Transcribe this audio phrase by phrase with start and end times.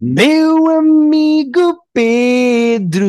[0.00, 3.06] Meu amigo Pedro.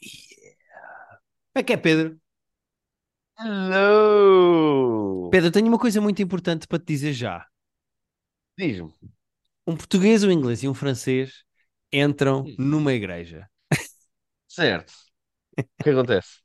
[0.00, 0.60] Yeah.
[1.52, 2.20] Como é que é, Pedro?
[3.38, 5.30] Hello!
[5.30, 7.46] Pedro, tenho uma coisa muito importante para te dizer já.
[8.58, 8.92] Diz-me.
[9.66, 11.44] Um português, um inglês e um francês
[11.92, 12.54] entram Hum.
[12.58, 13.48] numa igreja.
[14.46, 14.92] Certo.
[15.80, 16.43] O que acontece?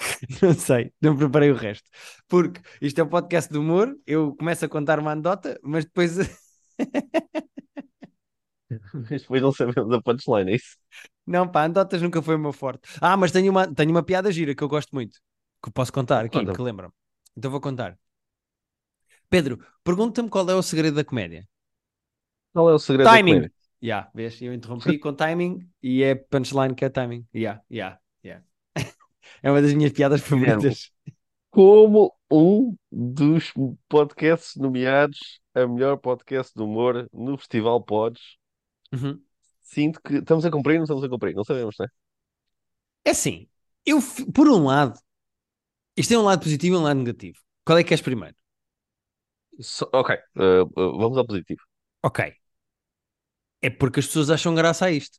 [0.42, 1.88] Não sei, não preparei o resto.
[2.28, 6.16] Porque isto é um podcast de humor, eu começo a contar uma anedota, mas depois
[9.10, 10.76] Mas depois não sabemos a punchline, é isso?
[11.26, 12.88] Não, pá, anedotas nunca foi o meu forte.
[13.00, 15.18] Ah, mas tenho uma, tenho uma piada gira que eu gosto muito,
[15.62, 16.56] que posso contar aqui, Conta-me.
[16.56, 16.92] que lembram.
[17.36, 17.98] Então vou contar.
[19.28, 21.48] Pedro, pergunta-me qual é o segredo da comédia.
[22.52, 23.34] Qual é o segredo da Timing.
[23.34, 23.52] comédia?
[23.82, 24.42] Yeah, vês?
[24.42, 27.26] Eu interrompi com timing e é punchline que é timing.
[27.34, 28.44] Yeah, yeah, yeah.
[29.42, 30.90] É uma das minhas piadas favoritas.
[31.50, 33.52] Como um dos
[33.88, 38.38] podcasts nomeados a melhor podcast de humor no Festival Pods,
[38.92, 39.20] Uhum.
[39.62, 41.34] sinto que estamos a cumprir não estamos a cumprir?
[41.34, 41.88] Não sabemos, não é?
[43.04, 43.48] É assim,
[43.84, 43.98] eu,
[44.34, 44.98] por um lado,
[45.96, 47.38] isto é um lado positivo e um lado negativo.
[47.64, 48.36] Qual é que és primeiro?
[49.60, 51.60] Só- ok, uh, uh, vamos ao positivo.
[52.02, 52.32] Ok.
[53.62, 55.18] É porque as pessoas acham graça a isto.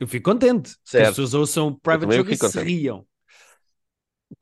[0.00, 0.70] Eu fico contente.
[0.70, 1.08] Que as Certo.
[1.10, 3.06] pessoas ouçam o Private Joke e se riam.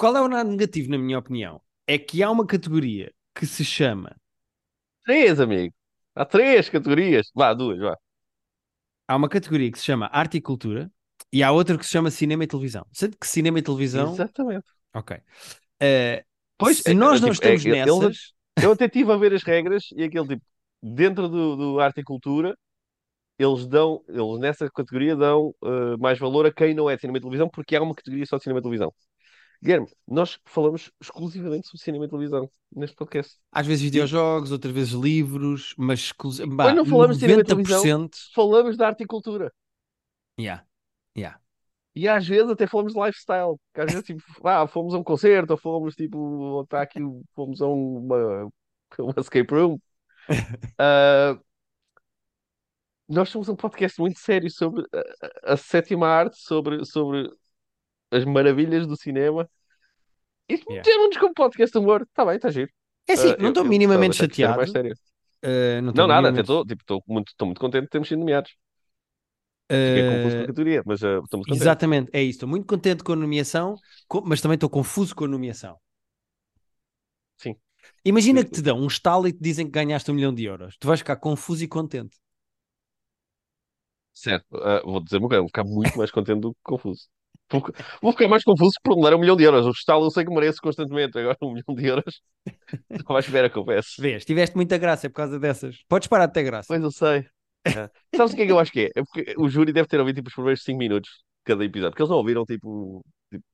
[0.00, 1.60] Qual é o lado negativo, na minha opinião?
[1.86, 4.16] É que há uma categoria que se chama.
[5.04, 5.74] Três, amigo.
[6.14, 7.30] Há três categorias.
[7.34, 7.98] Vá, duas, vá.
[9.06, 10.90] Há uma categoria que se chama Arte e Cultura
[11.30, 12.86] e há outra que se chama Cinema e Televisão.
[12.94, 14.14] Sendo que Cinema e Televisão.
[14.14, 14.64] Exatamente.
[14.94, 15.18] Ok.
[15.82, 16.24] Eh,
[16.56, 18.32] Pois, se é, nós é, não tipo, é estamos que eles- nessas.
[18.64, 20.42] Eu até estive a ver as regras e aquele tipo,
[20.82, 22.56] dentro do, do arte e cultura,
[23.38, 27.18] eles dão, eles nessa categoria dão eh, mais valor a quem não é de cinema
[27.18, 28.92] e televisão, porque há uma categoria só de cinema e televisão.
[29.62, 33.36] Guilherme, nós falamos exclusivamente sobre cinema e televisão neste podcast.
[33.52, 37.44] Às vezes videojogos, outras vezes livros, mas exclusi- bah, Quando não falamos de cinema e
[37.44, 38.16] televisão, 90%.
[38.34, 39.52] falamos de arte e cultura.
[40.38, 40.64] Yeah.
[41.16, 41.38] Yeah.
[41.94, 43.56] E às vezes até falamos de lifestyle.
[43.74, 47.00] Que às vezes tipo, ah, fomos a um concerto, ou fomos tipo, está aqui,
[47.34, 48.48] fomos a uma,
[48.98, 49.78] uma escape room.
[50.78, 51.38] Ah,
[53.08, 54.98] nós somos um podcast muito sério sobre a,
[55.50, 57.28] a- a sétima arte, sobre, sobre
[58.10, 59.48] as maravilhas do cinema.
[60.50, 60.90] E Yeah.
[60.90, 62.02] meteram-nos como podcast de humor.
[62.02, 62.70] Está bem, está giro.
[63.08, 64.70] É assim, Ah, não eu- estou eu minimamente que isto era mais chateado.
[64.70, 64.96] sério.
[65.42, 68.52] eh, não Não, nada, até estou tipo, muito, muito contente de termos sido nomeados.
[69.84, 71.60] Fiquei confuso com a categoria, mas ah, estamos contentes.
[71.62, 72.36] Exatamente, é isso.
[72.38, 73.76] Estou muito contente com a nomeação,
[74.08, 75.78] co- mas também estou confuso com a nomeação.
[77.36, 77.56] Sim.
[78.04, 80.44] Imagina Sim, que te dão um estalo e te dizem que ganhaste um milhão de
[80.44, 80.76] euros.
[80.78, 82.16] Tu vais ficar confuso e contente.
[84.12, 84.56] Certo.
[84.62, 87.08] Ah, vou dizer uma coisa, vou ficar muito mais contente do que confuso.
[87.50, 87.62] Vou,
[88.02, 89.66] vou ficar mais confuso por não dar um milhão de euros.
[89.66, 91.18] O estalo eu sei que mereço constantemente.
[91.18, 92.20] Agora um milhão de euros.
[92.90, 94.00] Estou à espera que houvesse.
[94.00, 95.78] Vês, tiveste muita graça é por causa dessas.
[95.88, 96.66] Podes parar de ter graça.
[96.68, 97.26] Pois eu sei.
[97.66, 97.90] Ah.
[98.16, 98.90] Sabes o que é que eu acho que é?
[99.00, 101.90] É porque o júri deve ter ouvido tipo, os primeiros 5 minutos de cada episódio.
[101.92, 103.44] Porque eles não ouviram tipo, tipo,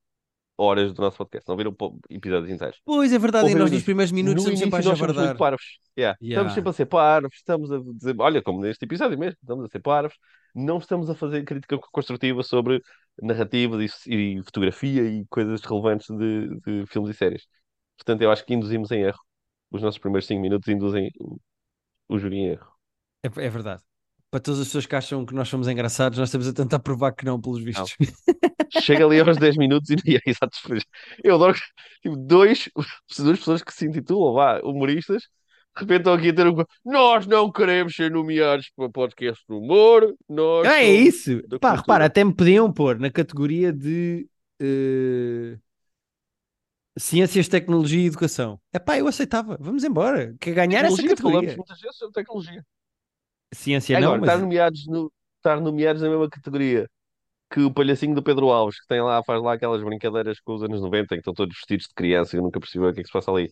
[0.59, 1.49] horas do nosso podcast.
[1.49, 2.79] Não ouviram po- episódios inteiros.
[2.85, 4.99] Pois é verdade, e Ouviram nós o nos primeiros minutos no estamos sempre a nós
[4.99, 5.37] javardar.
[5.37, 5.79] parvos.
[5.99, 6.17] Yeah.
[6.21, 6.35] Yeah.
[6.35, 9.69] Estamos sempre a ser parvos, estamos a dizer, olha, como neste episódio mesmo, estamos a
[9.69, 10.15] ser parvos,
[10.57, 12.83] não estamos a fazer crítica construtiva sobre
[13.23, 17.47] narrativas e, e fotografia e coisas relevantes de, de filmes e séries.
[17.97, 19.21] Portanto, eu acho que induzimos em erro.
[19.71, 21.39] Os nossos primeiros 5 minutos induzem o,
[22.09, 22.73] o júri em erro.
[23.23, 23.83] É, é verdade.
[24.31, 27.13] Para todas as pessoas que acham que nós somos engraçados, nós estamos a tentar provar
[27.13, 27.95] que não, pelos vistos.
[28.83, 30.59] Chega ali aos 10 minutos e, é exato.
[31.23, 31.57] Eu adoro
[32.03, 32.69] tipo, dois,
[33.19, 35.29] duas pessoas que se intitulam vá, humoristas,
[35.77, 36.57] de repente estão aqui a ter um.
[36.85, 41.43] Nós não queremos ser nomeados para podcast do humor, nós É somos isso.
[41.61, 41.77] Pá, cultura.
[41.77, 44.29] repara, até me podiam pôr na categoria de
[44.61, 45.59] eh,
[46.99, 48.61] Ciências, Tecnologia e Educação.
[48.73, 49.57] É pá, eu aceitava.
[49.61, 50.35] Vamos embora.
[50.41, 51.57] Quer ganhar essa Tecnologia, falamos categoria.
[51.57, 52.65] muitas vezes sobre tecnologia.
[53.55, 56.89] Ciência não, Agora, mas estar nomeados, no, estar nomeados na mesma categoria
[57.53, 60.63] que o palhacinho do Pedro Alves, que tem lá, faz lá aquelas brincadeiras com os
[60.65, 63.01] anos 90, em que estão todos vestidos de criança e eu nunca percebi o que
[63.01, 63.51] é que se passa ali,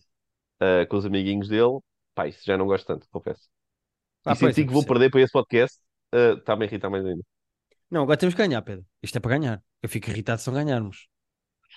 [0.61, 1.79] ah, com os amiguinhos dele,
[2.15, 3.47] pá, isso já não gosto tanto, confesso.
[4.25, 5.79] Ah, e senti eu que vou perder para esse podcast,
[6.11, 7.23] está-me a irritar mais ainda.
[7.91, 8.85] Não, agora temos que ganhar, Pedro.
[9.03, 9.63] Isto é para ganhar.
[9.81, 11.07] Eu fico irritado se não ganharmos.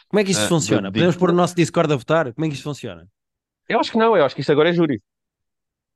[0.08, 0.90] Como é que isto Ah, funciona?
[0.90, 2.32] Podemos pôr o nosso Discord a votar?
[2.32, 3.06] Como é que isto funciona?
[3.68, 5.02] Eu acho que não, eu acho que isto agora é júri.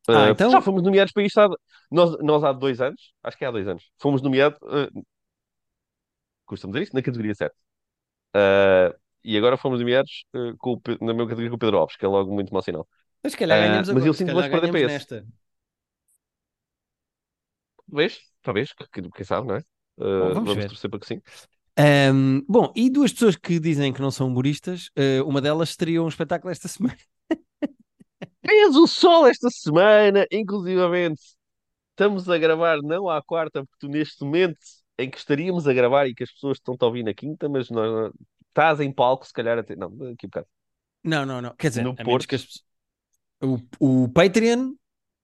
[0.09, 1.49] Ah, Ah, então- Já fomos nomeados para isto há...
[1.91, 4.89] Nós, nós há dois anos, acho que é há dois anos, fomos nomeados, ah,
[6.47, 7.55] custa-me dizer isso, na categoria 7.
[8.35, 12.05] Ah, e agora fomos nomeados ah, com na mesma categoria com o Pedro Alves, que
[12.05, 12.89] é logo muito mau sinal.
[13.23, 14.07] Mas se calhar Ah, ganhamos mas agora.
[14.07, 14.87] eu se sinto mais perder para esse.
[14.95, 15.27] nesta.
[17.89, 19.59] Talvez, talvez, que- que- quem sabe, não é?
[20.01, 20.69] Ah, Bom, vamos vamos ver.
[20.69, 21.21] torcer para que sim.
[21.79, 26.07] Ahm, bom, e duas pessoas que dizem que não são humoristas, eh, uma delas estreou
[26.07, 26.97] um espetáculo esta semana.
[28.45, 31.21] Fez o sol esta semana, inclusivamente
[31.91, 34.59] estamos a gravar não à quarta, porque tu neste momento
[34.99, 37.71] em que estaríamos a gravar e que as pessoas estão a ouvir na quinta, mas
[37.71, 38.13] nós,
[38.49, 39.77] estás em palco, se calhar até.
[39.77, 40.47] Não, aqui um bocado.
[41.05, 41.55] Não, não, não.
[41.57, 42.29] Quer dizer, No Porto.
[42.29, 42.65] que as pessoas-
[43.43, 44.75] o, o Patreon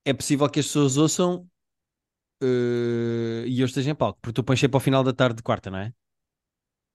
[0.04, 1.46] é possível que as pessoas ouçam
[2.42, 5.42] eh, e eu esteja em palco, porque tu pões sempre ao final da tarde de
[5.42, 5.92] quarta, não é?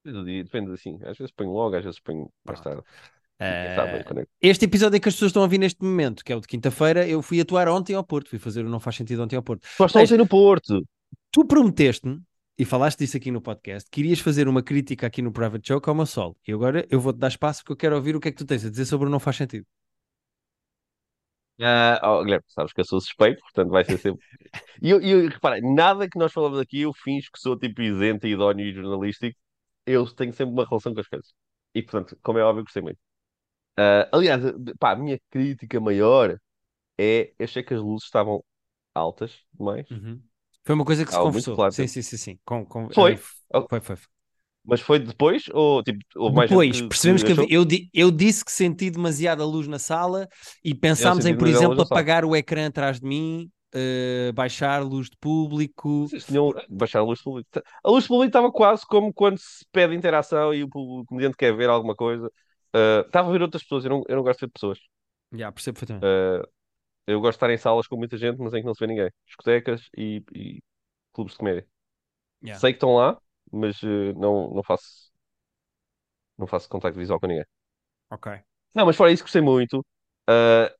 [0.04, 1.00] Depende do dia, Depende assim.
[1.04, 2.82] Às vezes ponho logo, às vezes ponho mais tarde.
[3.40, 6.24] Quem sabe, quando é que- este episódio que as pessoas estão a ouvir neste momento,
[6.24, 8.80] que é o de quinta-feira, eu fui atuar ontem ao Porto, fui fazer o Não
[8.80, 9.68] Faz Sentido ontem ao Porto.
[9.80, 10.84] Nós estamos aí no Porto.
[11.32, 12.22] Tu prometeste-me,
[12.58, 15.90] e falaste disso aqui no podcast, que irias fazer uma crítica aqui no Private Joke
[15.90, 16.38] ao meu solo.
[16.48, 18.46] E agora eu vou-te dar espaço porque eu quero ouvir o que é que tu
[18.46, 19.66] tens a dizer sobre o Não Faz Sentido.
[21.62, 24.22] Ah, oh, Guilherme, sabes que eu sou suspeito, portanto vai ser sempre.
[24.82, 28.28] E eu, eu, repara, nada que nós falamos aqui eu finjo que sou tipo isento,
[28.28, 29.38] idóneo e jornalístico.
[29.86, 31.34] Eu tenho sempre uma relação com as coisas.
[31.76, 33.00] E portanto, como é óbvio, gostei muito.
[33.78, 34.42] Ah, aliás,
[34.80, 36.38] pá, a minha crítica maior
[36.98, 38.44] é eu achei que as luzes estavam
[38.96, 39.88] altas demais.
[39.92, 40.22] Uhum.
[40.66, 41.72] Foi uma coisa que se Ah, conversou.
[41.72, 42.40] Sim, sim, sim, sim.
[42.46, 43.20] Com, com- Foi?
[43.54, 43.68] Oh.
[43.70, 43.98] foi, foi.
[44.66, 46.00] Mas foi depois ou tipo,
[46.32, 50.28] mais Depois, que, percebemos que, havia- eu, eu disse que senti demasiada luz na sala
[50.64, 55.18] e pensámos em, por exemplo, apagar o ecrã atrás de mim, eh, baixar luz de
[55.18, 56.08] público.
[56.70, 57.62] Baixar a luz pública.
[57.84, 61.54] A luz pública estava quase como quando se pede interação e o, o comediante quer
[61.56, 62.32] ver alguma coisa.
[62.74, 64.80] Ah, estava a ver outras pessoas, eu não, eu não gosto de ver pessoas.
[65.32, 66.06] Já, percebo perfeitamente.
[66.06, 66.48] Ah,
[67.08, 68.88] eu gosto de estar em salas com muita gente, mas em que não se vê
[68.88, 69.12] ninguém.
[69.28, 70.64] Discotecas e, e
[71.14, 71.68] clubes de comédia.
[72.42, 72.58] Já.
[72.60, 73.20] Sei que estão lá,
[73.54, 75.12] mas eh, não, não faço
[76.38, 77.46] não faço contacto visual com ninguém.
[78.10, 78.28] Ok.
[78.76, 79.86] Não, mas fora isso, gostei muito.
[80.28, 80.74] Ah,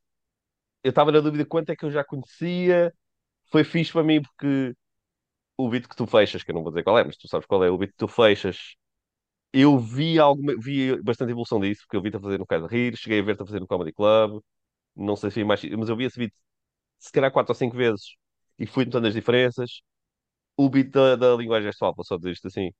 [0.84, 2.94] eu estava na dúvida quanto é que eu já conhecia.
[3.50, 4.74] Foi fixe para mim porque
[5.58, 7.46] o beat que tu fechas, que eu não vou dizer qual é, mas tu sabes
[7.46, 8.76] qual é, o beat que tu fechas,
[9.52, 12.74] eu vi alguma, vi bastante evolução disso, porque eu vi-te a fazer no Casa de
[12.74, 14.42] Rir, cheguei a ver-te a fazer no Comedy Club,
[14.96, 16.32] não sei se vi mais, mas eu vi esse beat
[17.00, 18.16] se calhar quatro ou cinco vezes
[18.58, 19.82] e fui notando as diferenças.
[20.56, 22.70] O beat da, da linguagem gestual, vou só dizer isto assim,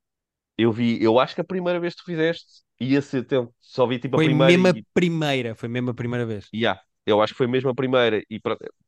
[0.57, 2.45] eu vi, eu acho que a primeira vez que tu fizeste,
[2.79, 5.89] e esse tempo só vi tipo a Foi primeira mesmo a e, primeira, foi mesmo
[5.91, 6.45] a primeira vez.
[6.53, 8.39] yeah, eu acho que foi mesmo a primeira e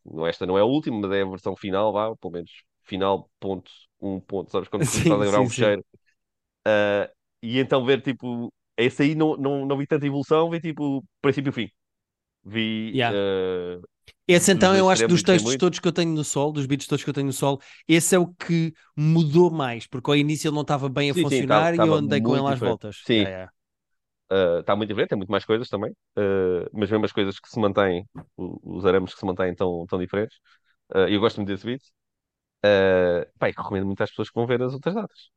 [0.05, 2.51] não, esta não é a última, mas é a versão final, vá, pelo menos
[2.83, 5.49] final ponto, um ponto, sabes, quando Sim, começas a gravar sim, um sim.
[5.49, 5.85] fecheiro.
[6.67, 7.11] Ah,
[7.43, 11.51] e então ver tipo, esse aí não, não, não vi tanta evolução, vi tipo princípio
[11.51, 11.69] e fim.
[12.45, 13.13] Vi Yeah.
[13.13, 13.79] ah,
[14.27, 15.57] Esse então eu acho que dos textos muito.
[15.57, 18.15] todos que eu tenho no sol, dos beats todos que eu tenho no sol, esse
[18.15, 21.45] é o que mudou mais, porque ao início ele não estava bem a Sim, sim,
[21.45, 22.59] funcionar e eu andei com ele às diferente.
[22.59, 22.97] voltas.
[23.05, 23.51] Sim, Yeah, yeah.
[24.29, 27.49] ah, está muito diferente, tem muito mais coisas também, ah, mas mesmo as coisas que
[27.49, 28.07] se mantêm,
[28.37, 30.37] os arames que se mantêm tão, tão diferentes.
[30.93, 31.81] Ah, eu gosto muito desse beat.
[32.65, 35.29] Uh, pá, e recomendo muito às pessoas que vão ver as outras datas.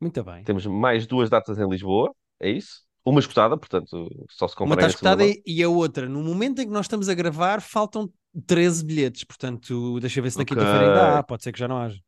[0.00, 0.46] Muito bem.
[0.46, 2.85] Temos mais duas datas em Lisboa, é isso?
[3.06, 6.60] Uma escutada, portanto, só se Uma comprarem está escutada e e a outra, no momento
[6.60, 8.12] em que nós estamos a gravar, faltam
[8.46, 10.44] 13 bilhetes, portanto, deixa eu ver se na Ok.
[10.44, 12.00] quinta-feira ainda há, pode ser que já não haja.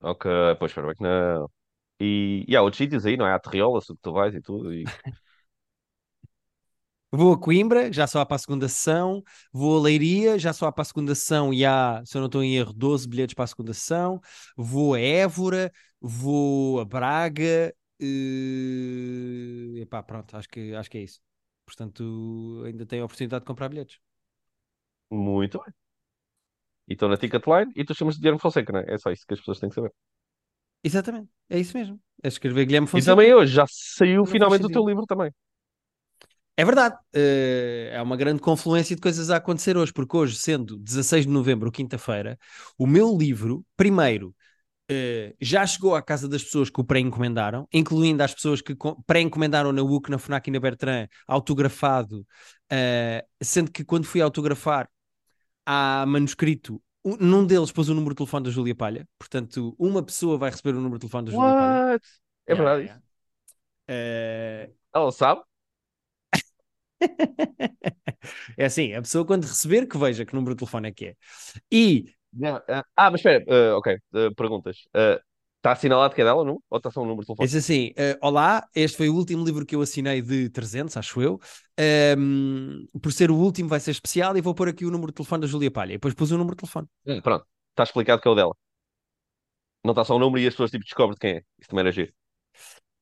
[0.00, 0.26] Ok,
[0.58, 1.50] pois espero bem que não.
[2.00, 3.32] E, e há outros sítios aí, não é?
[3.34, 4.72] Há Terriola, se tu vais e tudo.
[4.74, 4.84] E...
[7.12, 9.22] Vou a Coimbra, já só há para a segunda sessão.
[9.52, 12.26] Vou a Leiria, já só há para a segunda sessão e há, se eu não
[12.26, 14.20] estou em erro, 12 bilhetes para a segunda sessão.
[14.56, 17.72] Vou a Évora, vou a Braga.
[17.98, 19.78] E...
[19.82, 21.20] Epá, pronto, acho que, acho que é isso.
[21.64, 23.98] Portanto, ainda tenho a oportunidade de comprar bilhetes.
[25.10, 25.74] Muito bem.
[26.90, 28.94] E estou na Ticketline e tu chamas de Guilherme Fonseca, não é?
[28.94, 29.92] É só isso que as pessoas têm que saber.
[30.82, 32.00] Exatamente, é isso mesmo.
[32.22, 33.12] É escrever Guilherme E Fonseca.
[33.12, 35.32] também hoje já saiu Não finalmente o teu livro também.
[36.58, 40.78] É verdade, eh, é uma grande confluência de coisas a acontecer hoje, porque hoje, sendo
[40.78, 42.38] 16 de novembro, quinta-feira,
[42.78, 44.35] o meu livro, primeiro,
[44.90, 49.02] eh, já chegou à casa das pessoas que o pré-encomendaram, incluindo as pessoas que co-
[49.06, 52.26] pré-encomendaram na UC, na FNAC e na Bertrand, autografado,
[52.70, 54.88] eh, sendo que quando fui autografar,
[55.66, 60.02] há manuscrito, um- num deles pôs o número de telefone da Júlia Palha, portanto, uma
[60.04, 61.82] pessoa vai receber o número de telefone da Júlia Palha.
[62.46, 63.00] É Yeah, verdade yeah, isso?
[63.88, 65.42] Eh, Ela sabe?
[68.56, 71.14] É assim, a pessoa quando receber que veja que número de telefone é que é.
[71.72, 74.78] E Não, ah, ah, mas espera, ah, ok, ah, perguntas.
[75.66, 76.62] Está assinalado que é dela, não?
[76.70, 77.48] Ou está só um número de telefone?
[77.48, 81.20] diz assim: eh, Olá, este foi o último livro que eu assinei de 300, acho
[81.20, 81.40] eu.
[81.76, 85.16] Ehm, por ser o último, vai ser especial e vou pôr aqui o número de
[85.16, 85.90] telefone da Júlia Palha.
[85.90, 86.86] E depois pus o número de telefone.
[87.20, 88.54] Pronto, está explicado que é o dela.
[89.82, 91.42] Não está só o número e as pessoas tipo, descobrem de quem é.
[91.58, 92.12] Isso também era giro.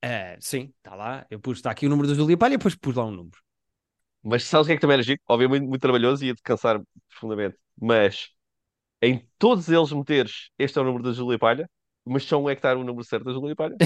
[0.02, 1.26] Eh, sim, está lá.
[1.30, 3.38] Eu pus, está aqui o número da Júlia Palha e depois pus lá um número.
[4.22, 5.20] Mas sabes o que é que também era giro?
[5.28, 7.58] Obviamente muito trabalhoso e ia-te cansar profundamente.
[7.78, 8.30] Mas
[9.04, 11.68] em todos eles meteres este é o número da Júlia Palha,
[12.04, 13.76] mas só um é que está o número certo da Júlia Palha.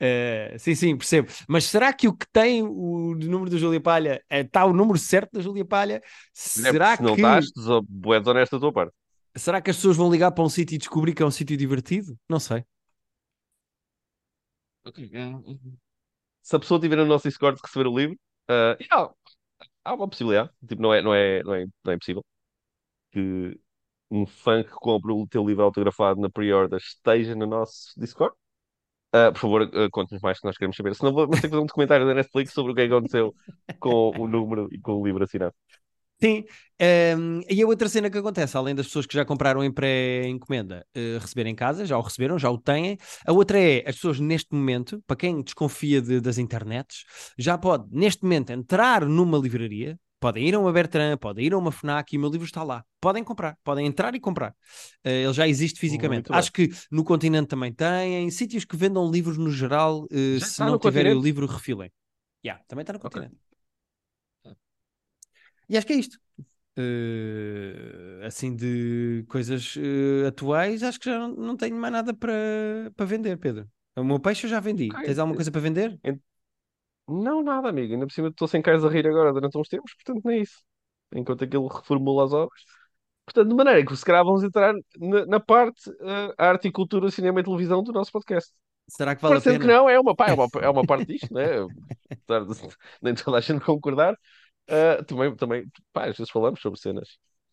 [0.00, 1.28] Uh, sim, sim, percebo.
[1.48, 5.32] Mas será que o que tem o número da Júlia Palha está o número certo
[5.32, 6.02] da Júlia Palha?
[6.32, 8.94] Será Se não que estás, é desonesto da tua parte.
[9.36, 11.56] será que as pessoas vão ligar para um sítio e descobrir que é um sítio
[11.56, 12.16] divertido?
[12.28, 12.64] Não sei.
[16.42, 18.16] Se a pessoa tiver no nosso Discord receber o livro,
[18.50, 19.10] uh, yeah,
[19.88, 20.50] há uma possibilidade.
[20.68, 22.24] Tipo, não é, não é, não é, não é impossível
[23.12, 23.58] que
[24.10, 28.34] um fã que compra o teu livro autografado na pre-order esteja no nosso Discord.
[29.14, 30.94] Uh, por favor, uh, conte-nos mais que nós queremos saber.
[30.94, 33.34] Senão vamos ter que fazer um documentário da Netflix sobre o que aconteceu
[33.80, 35.54] com o número e com o livro assinado.
[36.20, 36.44] Sim,
[37.16, 40.84] um, e a outra cena que acontece, além das pessoas que já compraram em pré-encomenda
[40.96, 44.18] uh, receberem em casa, já o receberam, já o têm, a outra é as pessoas
[44.18, 47.04] neste momento, para quem desconfia de, das internets,
[47.38, 51.58] já pode neste momento entrar numa livraria, podem ir a uma Bertrand, podem ir a
[51.58, 52.84] uma FNAC e o meu livro está lá.
[53.00, 54.50] Podem comprar, podem entrar e comprar.
[55.04, 56.32] Uh, ele já existe fisicamente.
[56.32, 60.78] Acho que no continente também tem, sítios que vendam livros no geral, uh, se não
[60.78, 61.90] tiverem o livro, refilem.
[62.44, 63.10] Yeah, também está no okay.
[63.10, 63.47] continente.
[65.68, 66.18] E acho que é isto.
[66.78, 72.32] Uh, assim de coisas uh, atuais, acho que já não, não tenho mais nada para,
[72.94, 73.68] para vender, Pedro.
[73.96, 74.88] O meu peixe eu já vendi.
[74.92, 75.06] Okay.
[75.06, 75.98] Tens alguma coisa para vender?
[77.08, 77.94] Não, nada, amigo.
[77.94, 80.38] Ainda por cima estou sem caras a rir agora durante uns tempos, portanto não é
[80.38, 80.62] isso.
[81.12, 82.62] Enquanto aquilo reformula as obras.
[83.24, 87.10] Portanto, de maneira que se calhar vamos entrar na, na parte uh, arte e cultura,
[87.10, 88.52] cinema e televisão do nosso podcast.
[88.88, 89.72] Será que vale Parecendo a pena?
[89.72, 91.44] que não, é uma, pá, é uma, é uma parte disto, né?
[92.10, 94.16] Apesar de nem toda a gente concordar,
[94.68, 97.08] Uh, também, também, pá, às vezes falamos sobre cenas.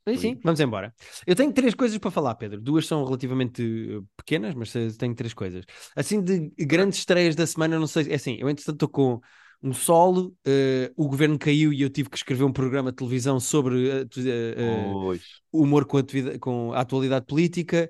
[0.08, 0.94] Sim, sim, vamos embora.
[1.26, 2.62] Eu tenho três coisas para falar, Pedro.
[2.62, 5.66] Duas são relativamente eh, pequenas, mas tenho três coisas.
[5.96, 8.12] Assim, de grandes estreias da semana, não sei.
[8.12, 9.20] É assim, eu entretanto estou com
[9.66, 13.40] um solo, uh, o governo caiu e eu tive que escrever um programa de televisão
[13.40, 15.20] sobre uh, uh,
[15.52, 16.04] humor com a,
[16.40, 17.90] com a, atualidade política.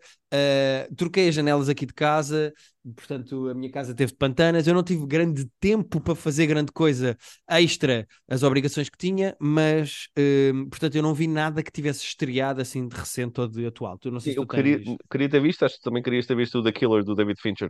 [0.95, 2.53] troquei as janelas aqui de casa,
[2.95, 4.65] portanto, a minha casa teve de pantanas.
[4.65, 7.17] Eu não tive grande tempo para fazer grande coisa
[7.49, 10.07] extra as obrigações que tinha, mas
[10.69, 13.97] portanto, eu não vi nada que tivesse estreado assim de recente ou de atual.
[13.97, 14.79] Tu, não sei Sim, eu queria,
[15.11, 17.69] queria ter visto, acho que também querias ter visto o The Killer do David Fincher.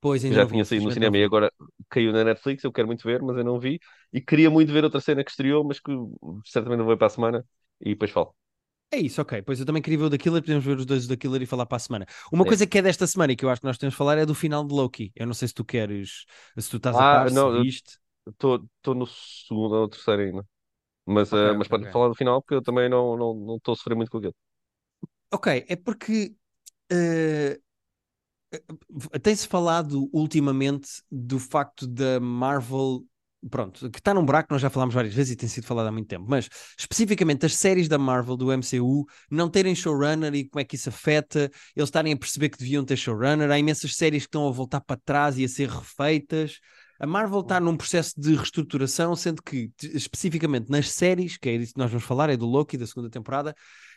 [0.00, 1.52] Pois, ainda já tinha saído no cinema e agora
[1.88, 2.62] caiu na Netflix.
[2.62, 3.80] Eu quero muito ver, mas eu não vi.
[4.12, 5.90] E queria muito ver outra cena que estreou, mas que
[6.44, 7.44] certamente não vou para a semana.
[7.80, 8.34] E depois falo.
[8.90, 9.42] É isso, ok.
[9.42, 11.46] Pois eu também queria ver o da Killer, podemos ver os dois da Killer e
[11.46, 12.06] falar para a semana.
[12.32, 12.46] Uma é.
[12.46, 14.24] coisa que é desta semana e que eu acho que nós temos de falar é
[14.24, 15.12] do final de Loki.
[15.14, 16.24] Eu não sei se tu queres,
[16.56, 17.98] se tu estás ah, a par, não, se viste.
[18.28, 20.46] Estou no segundo ou terceiro ainda.
[21.04, 23.46] Mas, okay, uh, mas okay, pode falar do final porque eu também não estou não,
[23.46, 24.34] não a sofrer muito com aquilo.
[25.32, 26.34] Ok, é porque
[26.92, 27.62] uh,
[29.22, 33.04] tem-se falado ultimamente do facto da Marvel
[33.50, 35.92] pronto, que está num buraco, nós já falámos várias vezes e tem sido falado há
[35.92, 36.48] muito tempo, mas
[36.78, 40.88] especificamente as séries da Marvel, do MCU, não terem showrunner e como é que isso
[40.88, 44.50] afeta, eles estarem a perceber que deviam ter showrunner, há imensas séries que estão a
[44.50, 46.58] voltar para trás e a ser refeitas.
[46.98, 51.74] A Marvel está num processo de reestruturação, sendo que, especificamente nas séries, que é disso
[51.74, 53.54] que nós vamos falar, é do Loki da segunda temporada,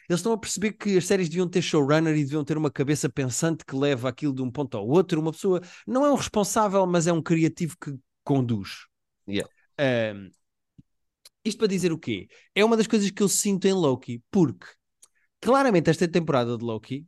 [0.09, 3.07] eles estão a perceber que as séries deviam ter showrunner e deviam ter uma cabeça
[3.07, 5.21] pensante que leva aquilo de um ponto ao outro.
[5.21, 8.87] Uma pessoa não é um responsável, mas é um criativo que conduz.
[9.27, 9.47] Yeah.
[9.79, 10.31] Um,
[11.45, 12.27] isto para dizer o quê?
[12.55, 14.65] É uma das coisas que eu sinto em Loki, porque
[15.39, 17.05] claramente esta temporada de Loki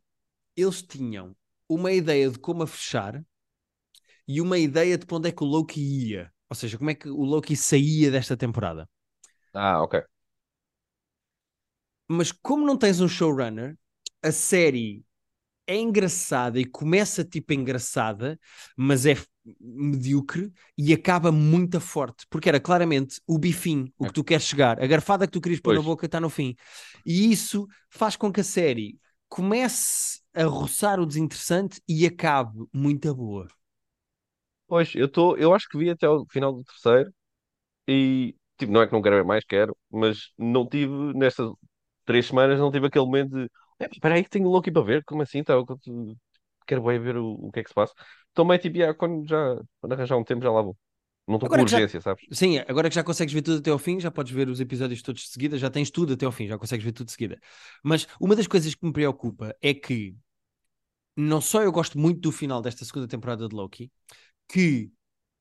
[0.55, 1.35] eles tinham
[1.67, 3.23] uma ideia de como a fechar
[4.27, 6.31] e uma ideia de para onde é que o Loki ia.
[6.49, 8.87] Ou seja, como é que o Loki saía desta temporada.
[9.53, 10.01] Ah, ok.
[12.11, 13.77] Mas como não tens um showrunner,
[14.21, 15.03] a série
[15.67, 18.39] é engraçada e começa tipo engraçada,
[18.75, 19.15] mas é
[19.59, 24.81] medíocre e acaba muito forte, porque era claramente o bifinho, o que tu queres chegar,
[24.81, 25.79] a garfada que tu querias pôr pois.
[25.79, 26.55] na boca está no fim.
[27.05, 28.99] E isso faz com que a série
[29.29, 33.47] comece a roçar o desinteressante e acabe muito boa.
[34.67, 37.13] Pois, eu, tô, eu acho que vi até o final do terceiro
[37.87, 41.51] e tipo, não é que não quero ver mais, quero, mas não tive nestas
[42.05, 43.49] três semanas não tive aquele momento de
[43.91, 45.43] espera aí que tenho Loki para ver, como assim?
[45.43, 45.53] Tá,
[46.67, 47.93] quero bem ver o, o que é que se passa.
[48.33, 50.77] Também, tipo, já, quando, já, quando arranjar um tempo, já lá vou.
[51.27, 52.25] Não estou com urgência, já, sabes?
[52.31, 55.01] Sim, agora que já consegues ver tudo até ao fim, já podes ver os episódios
[55.01, 57.39] todos de seguida, já tens tudo até ao fim, já consegues ver tudo de seguida.
[57.83, 60.15] Mas uma das coisas que me preocupa é que
[61.15, 63.91] não só eu gosto muito do final desta segunda temporada de Loki,
[64.47, 64.91] que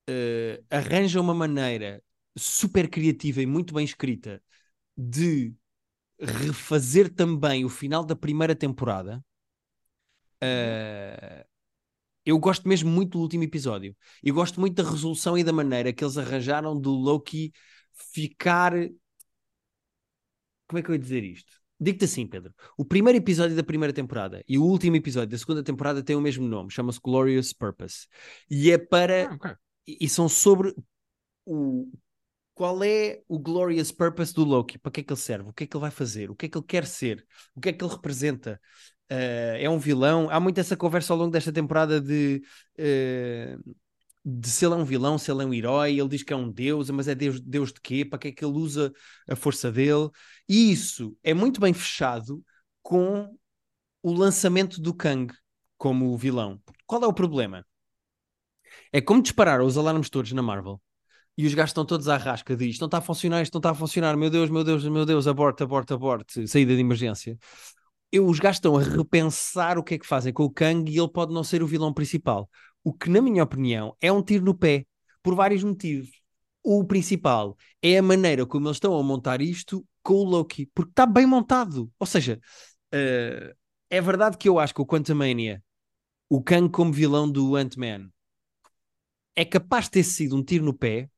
[0.08, 2.02] uh, arranja uma maneira
[2.36, 4.42] super criativa e muito bem escrita
[4.96, 5.54] de
[6.20, 9.24] refazer também o final da primeira temporada.
[10.42, 11.44] Uh,
[12.24, 13.96] eu gosto mesmo muito do último episódio.
[14.22, 17.52] Eu gosto muito da resolução e da maneira que eles arranjaram do Loki
[18.12, 18.72] ficar.
[20.68, 21.52] Como é que eu ia dizer isto?
[21.78, 22.54] Digo-te assim, Pedro.
[22.76, 26.20] O primeiro episódio da primeira temporada e o último episódio da segunda temporada têm o
[26.20, 28.06] mesmo nome, chama-se Glorious Purpose.
[28.50, 29.30] E é para.
[29.30, 29.56] Ah, okay.
[29.86, 30.74] e são sobre
[31.46, 31.90] o,
[32.60, 34.76] qual é o glorious purpose do Loki?
[34.76, 35.48] Para que é que ele serve?
[35.48, 36.30] O que é que ele vai fazer?
[36.30, 37.26] O que é que ele quer ser?
[37.56, 38.60] O que é que ele representa?
[39.10, 40.28] Uh, é um vilão?
[40.28, 42.42] Há muito essa conversa ao longo desta temporada de,
[42.78, 43.74] uh,
[44.22, 45.98] de se ele é um vilão, se ele é um herói.
[45.98, 48.04] Ele diz que é um deus, mas é deus, deus de quê?
[48.04, 48.92] Para que é que ele usa
[49.26, 50.10] a força dele?
[50.46, 52.44] E isso é muito bem fechado
[52.82, 53.34] com
[54.02, 55.32] o lançamento do Kang
[55.78, 56.60] como vilão.
[56.84, 57.64] Qual é o problema?
[58.92, 60.78] É como disparar os alarmes todos na Marvel
[61.37, 63.60] e os gajos estão todos à rasca de isto não está a funcionar, isto não
[63.60, 67.38] está a funcionar, meu Deus, meu Deus, meu Deus, aborto, aborto, aborto, saída de emergência.
[68.12, 70.99] Eu, os gajos estão a repensar o que é que fazem com o Kang e
[70.99, 72.50] ele pode não ser o vilão principal.
[72.82, 74.84] O que, na minha opinião, é um tiro no pé,
[75.22, 76.10] por vários motivos.
[76.62, 80.90] O principal é a maneira como eles estão a montar isto com o Loki, porque
[80.90, 81.90] está bem montado.
[81.99, 82.40] Ou seja,
[82.94, 83.54] uh,
[83.88, 85.62] é verdade que eu acho que o Quantumania,
[86.28, 88.10] o Kang como vilão do Ant-Man,
[89.34, 91.08] é capaz de ter sido um tiro no pé,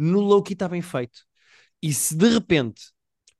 [0.00, 1.20] no Loki está bem feito.
[1.82, 2.82] E se de repente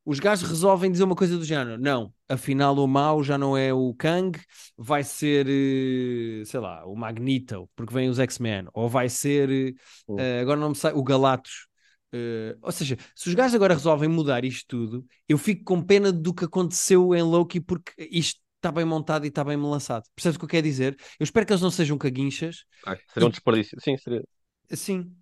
[0.04, 3.72] os gajos resolvem dizer uma coisa do género, não, afinal o mau já não é
[3.72, 4.38] o Kang,
[4.76, 9.74] vai ser, eh, sei lá, o Magneto, porque vem os X-Men, ou vai ser,
[10.08, 11.68] uh, agora não me sai, o Galactus.
[12.12, 16.10] Uh, ou seja, se os gajos agora resolvem mudar isto tudo, eu fico com pena
[16.10, 20.04] do que aconteceu em Loki, porque isto está bem montado e está bem lançado.
[20.14, 20.96] Percebes o que eu quero dizer?
[21.18, 22.64] Eu espero que eles não sejam caguinchas.
[22.84, 23.78] Ah, seria um desperdício.
[23.80, 24.24] Sim, seria.
[24.72, 25.14] Sim,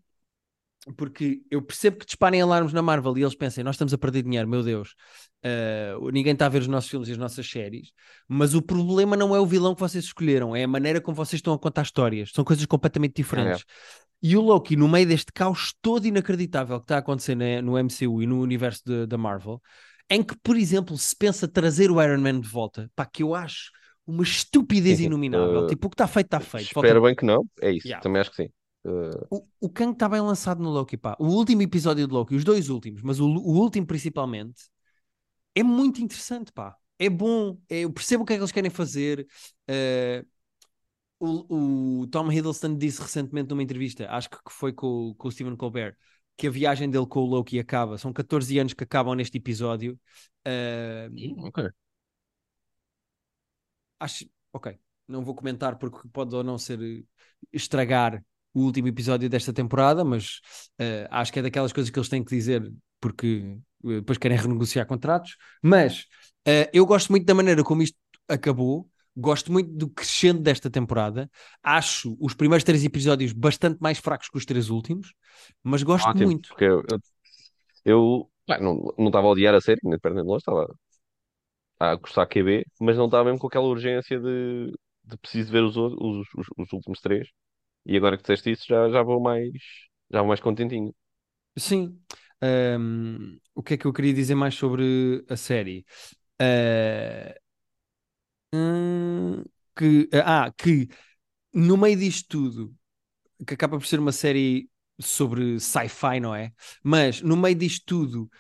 [0.97, 4.23] porque eu percebo que disparem alarmes na Marvel e eles pensem, nós estamos a perder
[4.23, 4.95] dinheiro, meu Deus,
[5.45, 7.91] uh, ninguém está a ver os nossos filmes e as nossas séries,
[8.27, 11.39] mas o problema não é o vilão que vocês escolheram, é a maneira como vocês
[11.39, 13.63] estão a contar histórias, são coisas completamente diferentes.
[13.63, 14.09] É.
[14.21, 17.79] E o Loki, no meio deste caos todo inacreditável que está a acontecer na, no
[17.79, 19.61] MCU e no universo da Marvel,
[20.11, 23.35] em que, por exemplo, se pensa trazer o Iron Man de volta, pá, que eu
[23.35, 23.71] acho
[24.07, 25.65] uma estupidez inominável.
[25.65, 26.67] Uh, tipo, o que está feito, está feito.
[26.67, 27.01] Espero volta...
[27.07, 28.03] bem que não, é isso, yeah.
[28.03, 28.49] também acho que sim.
[28.89, 29.27] Uh...
[29.31, 31.17] O, o Kang está bem lançado no Loki, pá.
[31.19, 34.65] O último episódio de Loki, os dois últimos, mas o, o último principalmente,
[35.55, 36.77] é muito interessante, pá.
[36.99, 39.27] É bom, é, eu percebo o que é que eles querem fazer.
[39.69, 40.27] Uh,
[41.21, 45.57] o, o, Tom Hiddleston disse recentemente numa entrevista, acho que foi com, com o Stephen
[45.57, 45.97] Colbert,
[46.37, 47.99] que a viagem dele com o Loki acaba.
[47.99, 49.99] São 14 anos que acabam neste episódio.
[50.47, 51.69] Uh, ok.
[54.01, 54.79] Acho, ok.
[55.07, 57.05] Não vou comentar porque pode ou não ser
[57.53, 58.25] estragar
[58.59, 60.41] o último episódio desta temporada, mas
[60.81, 64.37] uh, acho que é daquelas coisas que eles têm que dizer porque uh, depois querem
[64.37, 65.37] renegociar contratos.
[65.63, 66.03] Mas
[66.47, 67.97] uh, eu gosto muito da maneira como isto
[68.29, 68.89] acabou
[69.21, 71.29] Gosto muito do crescendo desta temporada.
[71.61, 75.13] Acho os primeiros três episódios bastante mais fracos que os três últimos,
[75.61, 76.51] mas gosto Ótimo, muito.
[76.51, 77.01] Porque eu, eu,
[77.85, 80.73] eu não, não estava a odiar a série, nem de perto nem de longe, estava
[81.81, 85.77] a gostar QB, mas não estava mesmo com aquela urgência de, de preciso ver os,
[85.77, 87.29] os, os, os últimos três.
[87.89, 89.51] E agora que disseste isso, já, já vou mais
[90.11, 90.95] já vou mais contentinho.
[91.57, 91.99] Sim.
[92.43, 95.85] Um, o que é que eu queria dizer mais sobre a série?
[96.41, 97.35] Uh,
[99.77, 100.89] que, ah, que
[101.55, 102.75] no meio disto tudo,
[103.47, 104.69] que acaba por ser uma série
[105.01, 106.53] sobre sci-fi, não é?
[106.83, 108.31] Mas no meio disto tudo,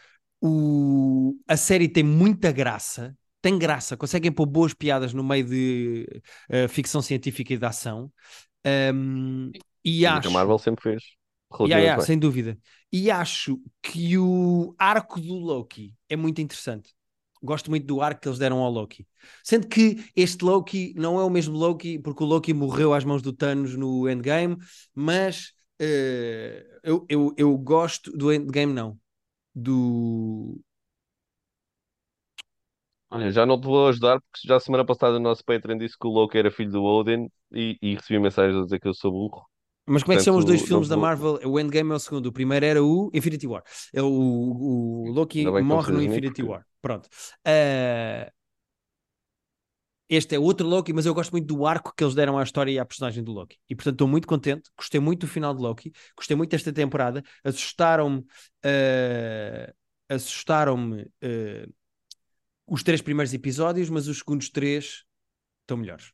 [0.40, 6.06] o, a série tem muita graça, tem graça, conseguem pôr boas piadas no meio de
[6.50, 8.12] uh, ficção científica e de ação.
[8.66, 9.50] Um,
[9.84, 10.22] e acho.
[10.22, 11.02] Que a Marvel sempre fez.
[11.60, 12.58] Yeah, yeah, sem dúvida.
[12.92, 16.90] E acho que o arco do Loki é muito interessante
[17.42, 19.06] gosto muito do arco que eles deram ao Loki.
[19.42, 23.22] Sendo que este Loki não é o mesmo Loki, porque o Loki morreu às mãos
[23.22, 24.56] do Thanos no Endgame,
[24.94, 28.98] mas uh, eu, eu, eu gosto do Endgame, não.
[29.54, 30.60] Do.
[33.10, 36.06] Olha, já não te vou ajudar porque já semana passada o nosso Patreon disse que
[36.06, 39.10] o Loki era filho do Odin e, e recebi mensagens a dizer que eu sou
[39.10, 39.46] burro.
[39.86, 41.40] Mas como é que são os dois filmes da Marvel?
[41.44, 42.26] O Endgame é o segundo.
[42.26, 43.62] O primeiro era o Infinity War.
[43.94, 46.66] É o, o Loki morre no Infinity War.
[46.82, 47.08] Pronto.
[47.46, 48.30] Uh,
[50.08, 52.70] este é outro Loki, mas eu gosto muito do arco que eles deram à história
[52.70, 53.58] e à personagem do Loki.
[53.68, 57.22] E portanto estou muito contente, gostei muito do final de Loki, gostei muito desta temporada,
[57.44, 59.74] assustaram-me uh,
[60.08, 61.74] assustaram-me uh,
[62.68, 65.04] os três primeiros episódios, mas os segundos três
[65.62, 66.12] estão melhores.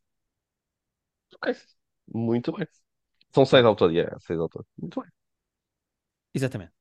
[1.37, 1.55] Ok,
[2.09, 2.67] muito bem.
[3.35, 4.67] São seis ao todo, seis ao todo.
[4.79, 5.11] Muito bem.
[6.33, 6.73] Exatamente.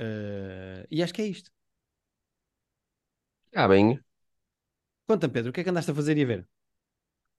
[0.00, 1.50] Uh, e acho que é isto.
[3.54, 4.00] Ah, bem.
[5.08, 6.40] Conta-me, Pedro, o que é que andaste a fazer e a ver?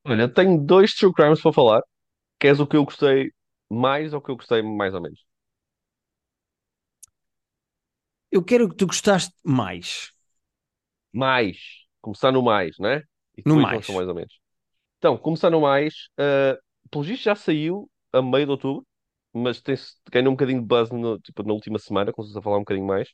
[0.06, 1.82] Olha, tenho dois true crimes para falar.
[2.40, 3.32] Queres o que eu gostei
[3.70, 5.20] mais ou o que eu gostei mais ou menos?
[8.32, 10.12] Eu quero que tu gostaste mais.
[11.14, 11.81] Mais.
[12.02, 13.02] Começar no mais, né?
[13.38, 13.88] E no mais.
[13.94, 14.40] mais ou menos.
[14.98, 15.94] Então, começar no mais.
[16.20, 16.58] Uh,
[16.90, 18.86] pelo visto já saiu a meio de outubro.
[19.34, 19.76] mas tem
[20.12, 22.86] ganhou um bocadinho de buzz no, tipo, na última semana, começou a falar um bocadinho
[22.88, 23.10] mais.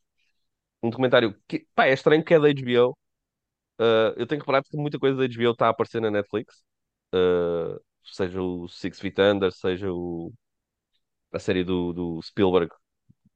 [0.84, 2.92] Um documentário que, pá, é estranho que é da HBO.
[3.82, 6.64] Uh, eu tenho reparado que muita coisa da HBO está a aparecer na Netflix.
[7.16, 10.34] Uh, seja o Six Feet Under, seja o,
[11.34, 12.72] a série do, do Spielberg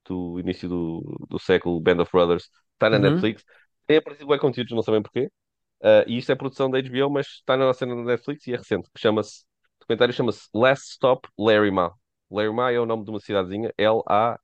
[0.05, 2.99] do início do, do século, Band of Brothers, está na Uhum.
[2.99, 3.45] Netflix.
[3.87, 5.29] Tem aparecido bem conteúdos, não sabem porquê.
[5.83, 8.57] Uh, e isto é produção da HBO, mas está na cena da Netflix e é
[8.57, 9.41] recente, que chama-se,
[9.77, 11.91] o documentário chama-se Last Stop Larry Ma.
[12.29, 14.39] Larry Ma é o nome de uma cidadezinha, L-A-R-R-I-M-A-H,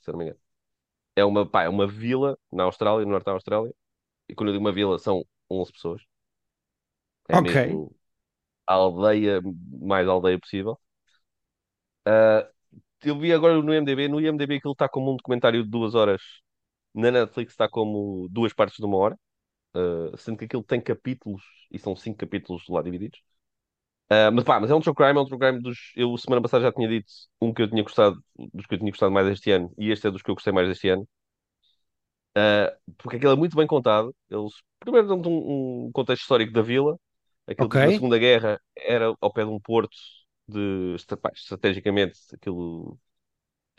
[0.00, 0.40] se não me engano.
[1.16, 3.74] É uma, pá, é uma vila na Austrália, no norte da Austrália,
[4.28, 6.02] e quando eu digo uma vila, são 11 pessoas.
[7.28, 7.56] É Ok,
[8.66, 9.40] a aldeia,
[9.80, 10.78] mais aldeia possível.
[12.06, 12.46] Uh,
[13.04, 16.22] eu vi agora no IMDb, no IMDb aquilo está como um documentário de duas horas,
[16.94, 19.18] na Netflix está como duas partes de uma hora,
[19.74, 23.20] uh, sendo que aquilo tem capítulos, e são cinco capítulos lá divididos.
[24.10, 25.92] Uh, mas pá, mas é um true crime, é um true crime dos.
[25.96, 28.90] Eu semana passada já tinha dito um que eu tinha gostado, dos que eu tinha
[28.90, 31.08] gostado mais este ano, e este é dos que eu gostei mais este ano.
[32.36, 34.14] Uh, porque aquilo é muito bem contado.
[34.30, 36.98] Eles primeiro dão um, um contexto histórico da vila.
[37.46, 39.96] Aquilo ok, tipo na Segunda Guerra era ao pé de um porto
[40.48, 42.98] de pá, estrategicamente aquilo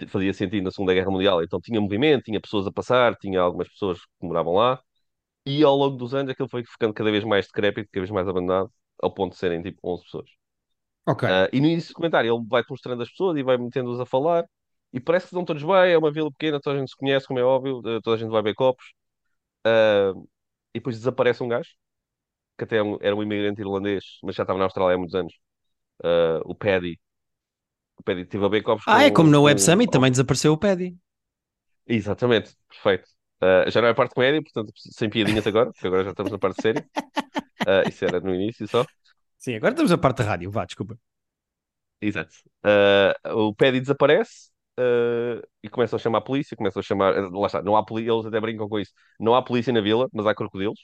[0.08, 1.43] fazia sentido na Segunda Guerra Mundial.
[1.43, 4.82] Então tinha movimento, tinha pessoas a passar, tinha algumas pessoas que moravam lá.
[5.45, 8.27] E ao longo dos anos aquilo foi ficando cada vez mais decrépito, cada vez mais
[8.27, 10.29] abandonado, ao ponto de serem tipo 11 pessoas.
[11.06, 11.23] ok.
[11.25, 14.06] Ah, e no início do comentário ele vai-te mostrando as pessoas e vai metendo-os a
[14.06, 14.45] falar.
[14.93, 17.27] E parece que estão todos bem, é uma vila pequena, toda a gente se conhece,
[17.27, 18.86] como é óbvio, eh, toda a gente vai ver copos.
[19.65, 20.13] Ah,
[20.73, 21.69] e depois desaparece um gajo,
[22.58, 25.34] que até é era um imigrante irlandês, mas já estava na Austrália há muitos anos.
[26.03, 26.99] Ah, o Paddy.
[27.99, 29.60] O Paddy teve a ver copos Ah, é como com, na Web.
[29.62, 30.97] Summit, também desapareceu o Paddy.
[31.88, 33.10] Exatamente, perfeito.
[33.43, 36.32] Ah, já não é parte de comédia, portanto, sem piadinhas agora, porque agora já estamos
[36.32, 36.86] na parte séria.
[37.65, 38.88] Ah, isso era no início só.
[39.38, 40.97] Sim, agora estamos na parte da rádio, vá, desculpa.
[42.01, 42.34] Exato.
[42.63, 44.51] Ah, o Paddy desaparece
[45.63, 47.13] e começam a chamar a polícia, começam a chamar.
[47.32, 48.91] Lá está, não há polícia, eles até brincam com isso.
[49.19, 50.79] Não há polícia na vila, mas há crocodilos.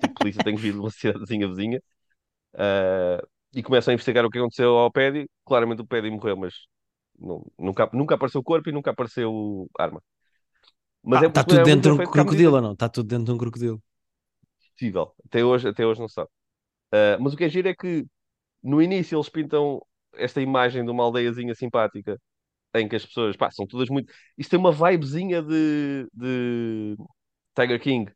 [0.00, 1.80] Tipo, polícia tem vindo de uma cidadezinha vizinha.
[3.54, 5.28] E começam a investigar o que aconteceu ao Paddy.
[5.44, 6.54] Claramente o Paddy morreu, mas
[7.18, 10.02] não- nunca, nunca apareceu o corpo e nunca apareceu arma.
[11.06, 12.72] Mas Ah, é, está tudo é dentro de um crocodilo ou não?
[12.72, 13.82] Está tudo dentro de um crocodilo.
[14.74, 15.14] possível.
[15.24, 16.28] Até hoje, até hoje não sabe.
[16.92, 18.06] Ah, mas o que é giro é que
[18.62, 19.82] no início eles pintam
[20.14, 22.20] esta imagem de uma aldeiazinha simpática
[22.74, 24.12] em que as pessoas, pá, são todas muito.
[24.38, 26.96] Isto tem uma vibezinha de, de
[27.56, 28.12] Tiger King,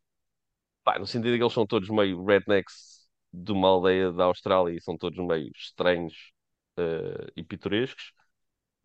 [0.85, 4.75] pá, no sentido de que eles são todos meio rednecks de uma aldeia da Austrália
[4.77, 6.33] e são todos meio estranhos
[6.79, 8.13] eh, e pitorescos,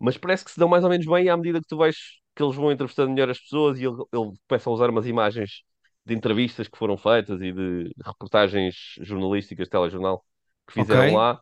[0.00, 1.96] mas parece que se dão mais ou menos bem à medida que tu vais,
[2.36, 5.64] que eles vão entrevistando melhor as pessoas e ele, ele começa a usar umas imagens
[6.04, 10.24] de entrevistas que foram feitas e de reportagens jornalísticas, telejornal,
[10.66, 11.40] que fizeram lá.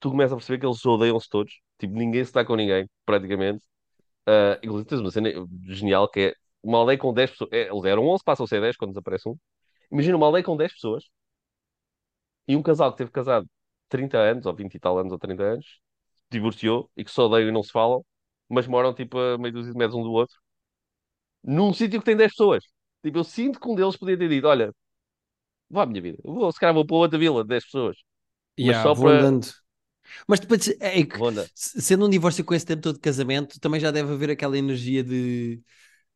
[0.00, 3.64] Tu começas a perceber que eles odeiam-se todos, tipo, ninguém se dá com ninguém, praticamente.
[4.28, 5.30] Uh, inclusive, tens uma cena
[5.64, 7.50] genial que é uma aldeia com 10 pessoas.
[7.52, 9.36] É, eles eram 11, passam a ser 10 quando desaparece um.
[9.90, 11.04] Imagina uma aldeia com 10 pessoas
[12.46, 13.48] e um casal que teve casado
[13.88, 15.80] 30 anos, ou 20 e tal anos, ou 30 anos,
[16.30, 18.04] divorciou e que só odeiam e não se falam,
[18.52, 20.36] mas moram tipo a meio dúzia de metros um do outro,
[21.42, 22.64] num sítio que tem 10 pessoas.
[23.02, 24.72] Tipo, eu sinto que um deles podia ter dito: Olha,
[25.70, 27.96] vá à minha vida, vou, se calhar vou para outra vila de 10 pessoas,
[28.60, 29.08] mas yeah, só vou para.
[29.08, 29.46] andando.
[30.28, 31.20] Mas depois, é que,
[31.54, 35.04] sendo um divórcio com esse tempo todo de casamento, também já deve haver aquela energia
[35.04, 35.62] de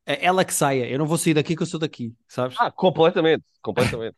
[0.06, 2.58] é ela que saia, eu não vou sair daqui que eu sou daqui, sabes?
[2.58, 4.16] Ah, completamente, completamente.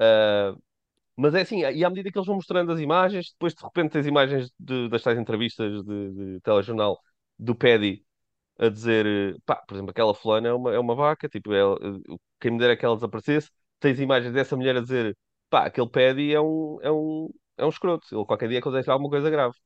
[0.00, 0.60] Uh,
[1.16, 3.92] Mas é assim, e à medida que eles vão mostrando as imagens, depois de repente
[3.92, 7.00] tens imagens de- das tais entrevistas de, de telejornal
[7.38, 8.04] do Paddy
[8.58, 11.62] a dizer, pá, por exemplo, aquela fulana é uma, é uma vaca, tipo, eh,
[12.40, 13.50] quem me dera que ela desaparecesse.
[13.80, 15.16] Tens imagens dessa mulher a dizer,
[15.50, 19.10] pá, aquele Paddy é um, é um, é um escroto, ele qualquer dia acontece alguma
[19.10, 19.56] coisa grave.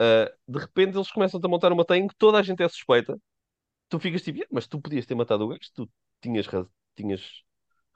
[0.00, 2.68] Ah, de repente eles começam-te a montar uma teia em que toda a gente é
[2.68, 3.18] suspeita.
[3.88, 5.90] Tu ficas tipo, "Yeah, mas tu podias ter matado o gajo, tu
[6.22, 7.42] tinhas, raz- tinhas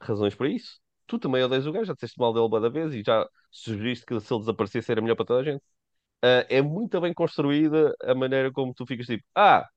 [0.00, 0.80] razões para isso.
[1.06, 4.18] Tu também odeias o gajo, já disseste mal dele da vez e já sugeriste que
[4.20, 5.64] se ele desaparecesse era melhor para toda a gente.
[6.22, 9.68] Ah, é muito bem construída a maneira como tu ficas tipo, ah,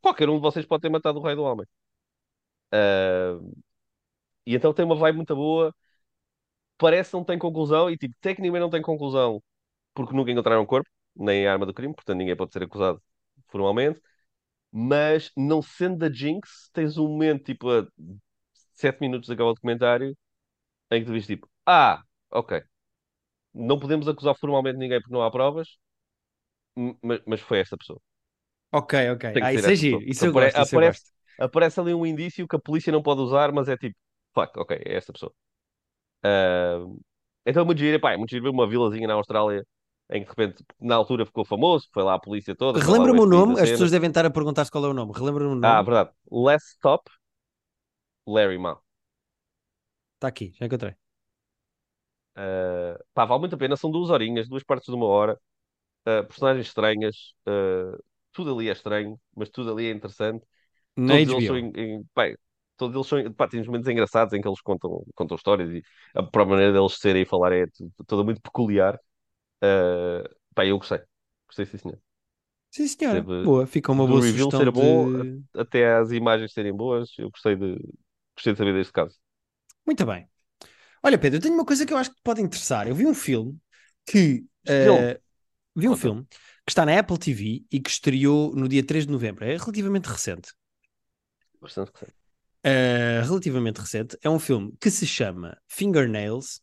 [0.00, 1.66] qualquer um de vocês pode ter matado o rei do homem.
[2.72, 3.38] Ah,
[4.46, 5.74] e então tem uma vibe muito boa,
[6.78, 9.42] parece que não tem conclusão e tipo, tecnicamente não tem conclusão
[9.94, 13.02] porque nunca encontraram o corpo, nem a arma do crime, portanto ninguém pode ser acusado
[13.48, 14.00] formalmente.
[14.72, 17.86] Mas não sendo da Jinx, tens um momento tipo a
[18.74, 20.16] 7 minutos de acabar o documentário
[20.92, 22.62] em que tu vês tipo, ah, ok,
[23.56, 25.68] não podemos acusar formalmente ninguém porque não há provas,
[27.02, 28.00] mas, mas foi esta pessoa.
[28.72, 29.24] Ok, ok.
[29.40, 31.10] Ah, isso é giro, isso eu apare- gosto, isso aparece, gosto.
[31.38, 33.96] aparece ali um indício que a polícia não pode usar, mas é tipo,
[34.34, 35.32] fuck, ok, é esta pessoa.
[36.24, 36.80] Ah,
[37.46, 39.64] então é muito giro, pá, é muito giro uma vilazinha na Austrália.
[40.10, 42.80] em que de repente, na altura ficou famoso, foi lá a polícia toda.
[42.86, 45.12] Relembra-me o nome, as pessoas devem estar a perguntar-se qual é o nome.
[45.18, 45.80] Relembra-me o nome.
[45.80, 46.12] Ah, verdade.
[46.30, 47.08] Last Stop,
[48.26, 48.80] Larry Ma.
[50.16, 50.94] Está aqui, já encontrei.
[52.36, 55.34] Uh, pá, vale muito a pena, são duas horinhas, duas partes de uma hora,
[56.08, 57.16] uh, personagens estranhas,
[57.48, 57.98] uh,
[58.32, 60.44] tudo ali é estranho, mas tudo ali é interessante.
[60.96, 61.46] Na Todos eles HBO.
[61.46, 62.24] são, em, em- pá,
[62.76, 65.82] todos eles são, pá, tem uns momentos engraçados em que eles contam, contam histórias e
[66.14, 67.66] a própria maneira deles serem e falar é
[68.06, 68.96] toda muito peculiar.
[69.64, 71.00] Uh, pá, eu gostei,
[71.48, 72.00] gostei sim senhor.
[72.70, 73.28] Sim, senhora.
[73.42, 75.42] Boa, fica uma boa reveal sugestão ser bom, de...
[75.54, 77.76] Até as imagens serem boas, eu gostei de,
[78.36, 79.16] gostei de saber deste caso.
[79.86, 80.28] Muito bem.
[81.02, 82.88] Olha, Pedro, eu tenho uma coisa que eu acho que te pode interessar.
[82.88, 83.56] Eu vi um filme
[84.06, 84.44] que...
[84.66, 85.20] Eh,
[85.74, 86.00] vi um Conta.
[86.00, 86.26] filme
[86.64, 89.44] que está na Apple TV e que estreou no dia 3 de novembro.
[89.44, 90.52] É relativamente recente.
[91.60, 92.16] Bastante recente.
[92.66, 94.18] Uh, relativamente recente.
[94.22, 96.60] É um filme que se chama Fingernails.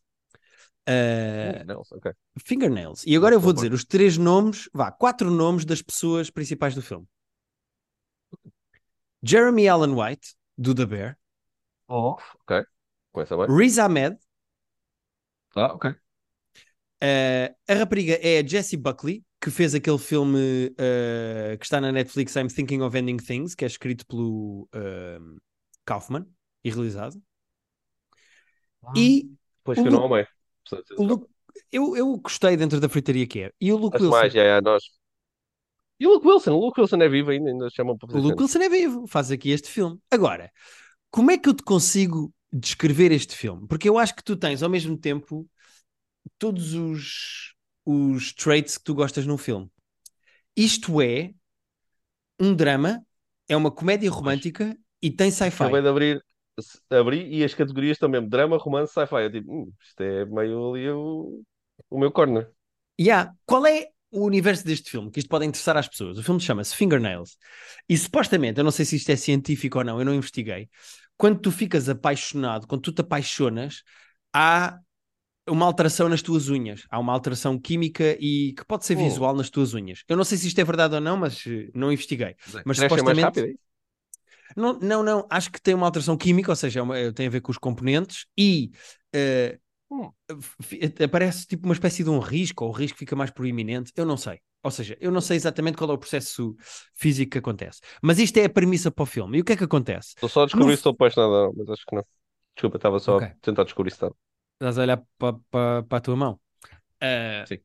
[0.86, 2.12] Uh, Não, ok.
[2.44, 3.02] Fingernails.
[3.06, 6.82] E agora eu vou dizer os três nomes, vá, quatro nomes das pessoas principais do
[6.82, 7.06] filme.
[9.22, 11.18] Jeremy Allen White, do The Bear.
[11.88, 12.66] Oh, ok.
[13.14, 13.46] Começa bem.
[13.56, 14.18] Riz Ahmed.
[15.54, 15.90] Ah, ok.
[15.90, 21.92] Uh, a rapariga é a Jessie Buckley, que fez aquele filme uh, que está na
[21.92, 25.40] Netflix, I'm Thinking of Ending Things, que é escrito pelo uh,
[25.84, 26.26] Kaufman
[26.64, 27.22] e realizado.
[28.96, 29.30] E
[29.62, 30.26] Pois o que eu não amei.
[30.98, 31.28] O Luke,
[31.70, 33.52] eu, eu gostei dentro da fritaria que é.
[33.60, 34.10] E o Luke Wilson.
[34.10, 34.82] mais, é, é, nós.
[36.00, 36.52] E o Luke Wilson?
[36.52, 38.54] O Luke Wilson é vivo ainda, ainda chamam para O fazer Luke cenas.
[38.56, 40.00] Wilson é vivo, faz aqui este filme.
[40.10, 40.50] Agora,
[41.12, 43.66] como é que eu te consigo descrever este filme?
[43.66, 45.48] Porque eu acho que tu tens ao mesmo tempo
[46.38, 49.68] todos os, os traits que tu gostas num filme.
[50.56, 51.32] Isto é
[52.38, 53.04] um drama,
[53.48, 55.64] é uma comédia romântica e tem sci-fi.
[55.64, 56.24] Acabei de abrir,
[56.90, 59.24] abri e as categorias estão mesmo drama, romance, sci-fi.
[59.24, 61.42] Eu tipo, hum, isto é meio ali o,
[61.90, 62.50] o meu corner.
[63.00, 63.32] Yeah.
[63.44, 65.10] Qual é o universo deste filme?
[65.10, 66.18] Que isto pode interessar às pessoas.
[66.18, 67.36] O filme chama-se Fingernails.
[67.88, 70.68] E supostamente, eu não sei se isto é científico ou não, eu não investiguei.
[71.16, 73.82] Quando tu ficas apaixonado, quando tu te apaixonas,
[74.32, 74.78] há
[75.48, 76.84] uma alteração nas tuas unhas.
[76.90, 79.00] Há uma alteração química e que pode ser Oh.
[79.04, 80.02] visual nas tuas unhas.
[80.08, 82.34] Eu não sei se isto é verdade ou não, mas eh, não investiguei.
[82.38, 83.54] Mas Cresce mais supostamente- rápido, é?
[84.56, 85.26] Não, não, não.
[85.30, 87.58] Acho que tem uma alteração química, ou seja, é uma- tem a ver com os
[87.58, 88.70] componentes e
[89.12, 89.58] eh,
[89.90, 90.10] Hum.
[90.62, 93.92] fi- aparece tipo uma espécie de um risco, ou o risco fica mais proeminente.
[93.96, 94.40] Eu não sei.
[94.64, 96.56] Ou seja, eu não sei exatamente qual é o processo
[96.94, 97.80] físico que acontece.
[98.02, 99.38] Mas isto é a premissa para o filme.
[99.38, 100.14] E o que é que acontece?
[100.16, 102.04] Estou só a descobrir No- se estou apaixonado mas acho que não.
[102.56, 103.22] Desculpa, estava só Ok.
[103.22, 104.16] a tentar descobrir se estava.
[104.54, 106.40] Estás a olhar para, para, para a tua mão.
[107.00, 107.58] Ah, Sim.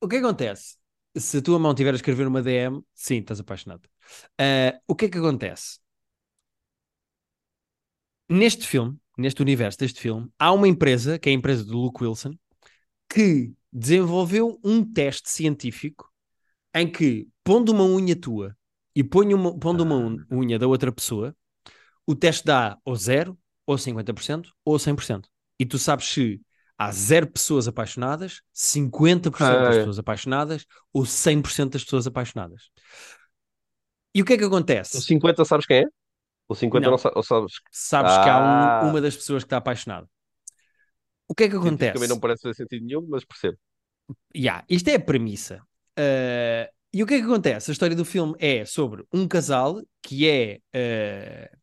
[0.00, 0.76] O que acontece?
[1.16, 3.88] Se a tua mão estiver a escrever uma DM, sim, estás apaixonado.
[4.38, 5.80] Ah, o que é que acontece?
[8.28, 12.02] Neste filme, neste universo deste filme, há uma empresa, que é a empresa do Luke
[12.04, 12.34] Wilson,
[13.10, 16.12] que desenvolveu um teste científico
[16.74, 18.56] em que, pondo uma unha tua
[18.96, 19.02] e
[19.34, 21.34] uma, pondo uma un- unha da outra pessoa,
[22.06, 25.28] o teste dá ou 0, ou 50%, ou 100%.
[25.58, 26.40] E tu sabes se
[26.78, 29.78] há 0 pessoas apaixonadas, 50% das Ah, é.
[29.78, 32.70] pessoas apaixonadas, ou 100% das pessoas apaixonadas.
[34.14, 35.00] E o que é que O acontece?
[35.02, 35.84] 50 sabes quem é?
[36.48, 36.96] O 50 Não.
[37.16, 37.54] não, sabes?
[37.70, 38.82] Sabes que há um- Ah.
[38.90, 40.08] uma das pessoas que está apaixonada.
[41.28, 42.06] O que é que acontece?
[42.06, 43.56] não parece fazer sentido nenhum, mas percebo.
[44.36, 45.62] Yeah, isto é a premissa.
[45.98, 47.70] Uh, e o que é que acontece?
[47.70, 51.56] A história do filme é sobre um casal que é uh,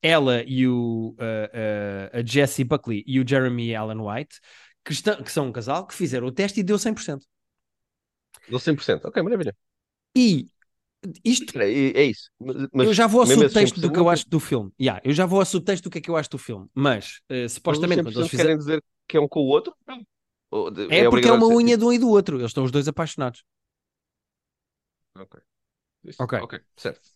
[0.00, 4.38] ela e o, uh, a Jessie Buckley e o Jeremy Allen White,
[4.84, 7.24] que, estão, que são um casal que fizeram o teste e deu 100%.
[8.48, 9.06] Dou 100%.
[9.06, 9.56] Ok, maravilha.
[10.14, 10.46] E
[11.24, 12.30] isto, É, é isso.
[12.40, 14.72] Mas, mas eu já vou ao esses subtexto do 100% que eu acho do filme.
[14.80, 16.68] Yeah, eu já vou ao subtexto do que é que eu acho do filme.
[16.74, 18.48] Mas, uh, Mas os supostamente, 100% eles fizeram...
[18.48, 19.74] querem dizer que é um com o outro?
[20.50, 22.38] Ou de- É porque é uma unha tipo- de um e do outro.
[22.38, 23.42] Eles estão os dois apaixonados.
[25.20, 25.36] Ok.
[26.18, 26.34] Ok.
[26.38, 27.08] Ok, certo.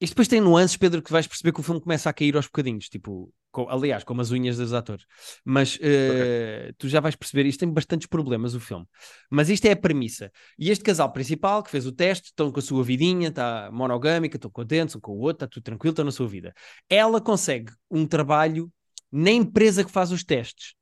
[0.00, 2.46] Isto depois tem nuances, Pedro, que vais perceber que o filme começa a cair aos
[2.46, 5.04] bocadinhos, tipo, co- aliás, como as unhas dos atores.
[5.44, 8.84] Mas eh, tu já vais perceber, isto tem bastantes problemas, o filme.
[9.30, 10.32] Mas isto é a premissa.
[10.58, 14.36] E este casal principal que fez o teste, estão com a sua vidinha, está monogâmica,
[14.36, 16.52] estão contentes um com o outro, está tudo tranquilo, estão na sua vida.
[16.90, 18.72] Ela consegue um trabalho
[19.10, 20.74] na empresa que faz os testes.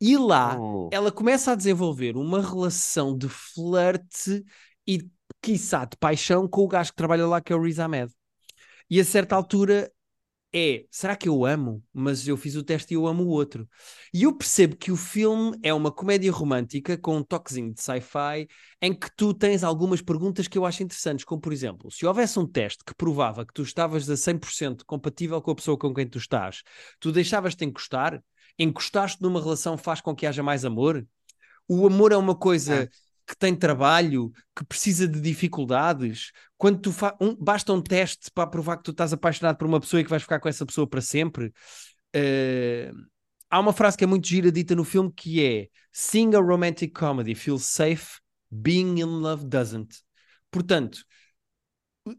[0.00, 0.90] E lá Hum.
[0.90, 4.44] ela começa a desenvolver uma relação de flerte
[4.86, 5.06] e,
[5.40, 8.12] quiçá, de paixão com o gajo que trabalha lá, que é o Riz Ahmed.
[8.90, 9.92] E a certa altura
[10.54, 11.84] é, será que eu amo?
[11.92, 13.68] Mas eu fiz o teste e eu amo o outro.
[14.14, 18.48] E eu percebo que o filme é uma comédia romântica com um toquezinho de sci-fi
[18.80, 22.38] em que tu tens algumas perguntas que eu acho interessantes, como por exemplo, se houvesse
[22.38, 26.08] um teste que provava que tu estavas a 100% compatível com a pessoa com quem
[26.08, 26.62] tu estás,
[26.98, 28.22] tu deixavas-te encostar?
[28.58, 31.06] Encostar-te numa relação faz com que haja mais amor?
[31.68, 32.88] O amor é uma coisa
[33.28, 37.14] que tem trabalho, que precisa de dificuldades, quando tu fa...
[37.20, 40.08] um, basta um teste para provar que tu estás apaixonado por uma pessoa e que
[40.08, 41.52] vais ficar com essa pessoa para sempre.
[42.16, 42.90] Uh,
[43.50, 46.98] há uma frase que é muito gira dita no filme que é Sing a romantic
[46.98, 48.18] comedy feels safe,
[48.50, 50.02] being in love doesn't.
[50.50, 51.04] Portanto,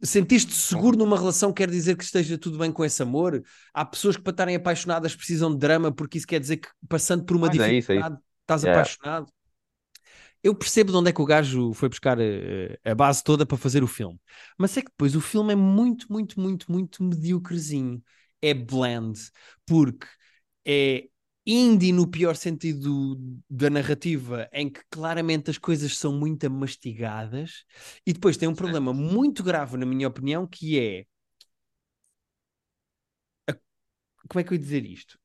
[0.04, 3.42] sentiste seguro numa relação quer dizer que esteja tudo bem com esse amor?
[3.74, 7.26] Há pessoas que para estarem apaixonadas precisam de drama porque isso quer dizer que passando
[7.26, 8.82] por uma Mas é isso, é dificuldade estás Yeah.
[8.82, 9.39] apaixonado.
[10.44, 13.58] Eu percebo de onde é que o gajo foi buscar eh, a, base toda para
[13.58, 14.20] fazer o filme,
[14.58, 18.02] mas é que depois o filme é muito, muito, muito, muito mediocrezinho.
[18.42, 19.20] É bland,
[19.66, 20.08] porque
[20.66, 21.10] é
[21.46, 23.18] indie no pior sentido
[23.50, 27.66] da narrativa, em que claramente as coisas são muito mastigadas,
[28.06, 31.06] e depois tem um problema muito grave, na minha opinião, que é.
[33.48, 33.54] a-
[34.30, 35.20] Como é que eu ia dizer isto?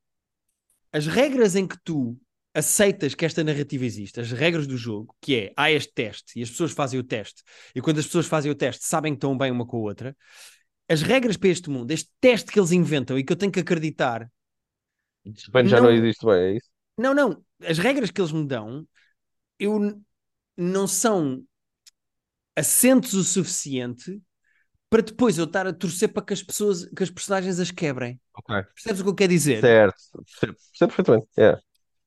[0.93, 2.19] As regras em que tu
[2.55, 6.43] aceitas que esta narrativa existe, as regras do jogo, que é há este teste e
[6.43, 7.43] as pessoas fazem o teste,
[7.75, 10.17] e quando as pessoas fazem o teste sabem que estão bem uma com a outra,
[10.89, 13.61] as regras para este mundo, este teste que eles inventam e que eu tenho que
[13.61, 14.31] acreditar
[15.47, 15.93] repente já não Não.
[15.93, 16.69] existe bem, é isso?
[16.97, 17.45] Não, não.
[17.61, 18.87] As regras que eles me dão,
[19.59, 20.01] eu
[20.57, 21.45] não são
[22.57, 24.21] assentes o suficiente
[24.91, 28.21] para depois eu estar a torcer para que as pessoas, que as personagens as quebrem.
[28.35, 28.65] Ok.
[28.75, 29.61] Percebes o que eu quero dizer?
[29.61, 31.29] Certo, percebo, percebo perfeitamente.
[31.39, 31.61] Yeah.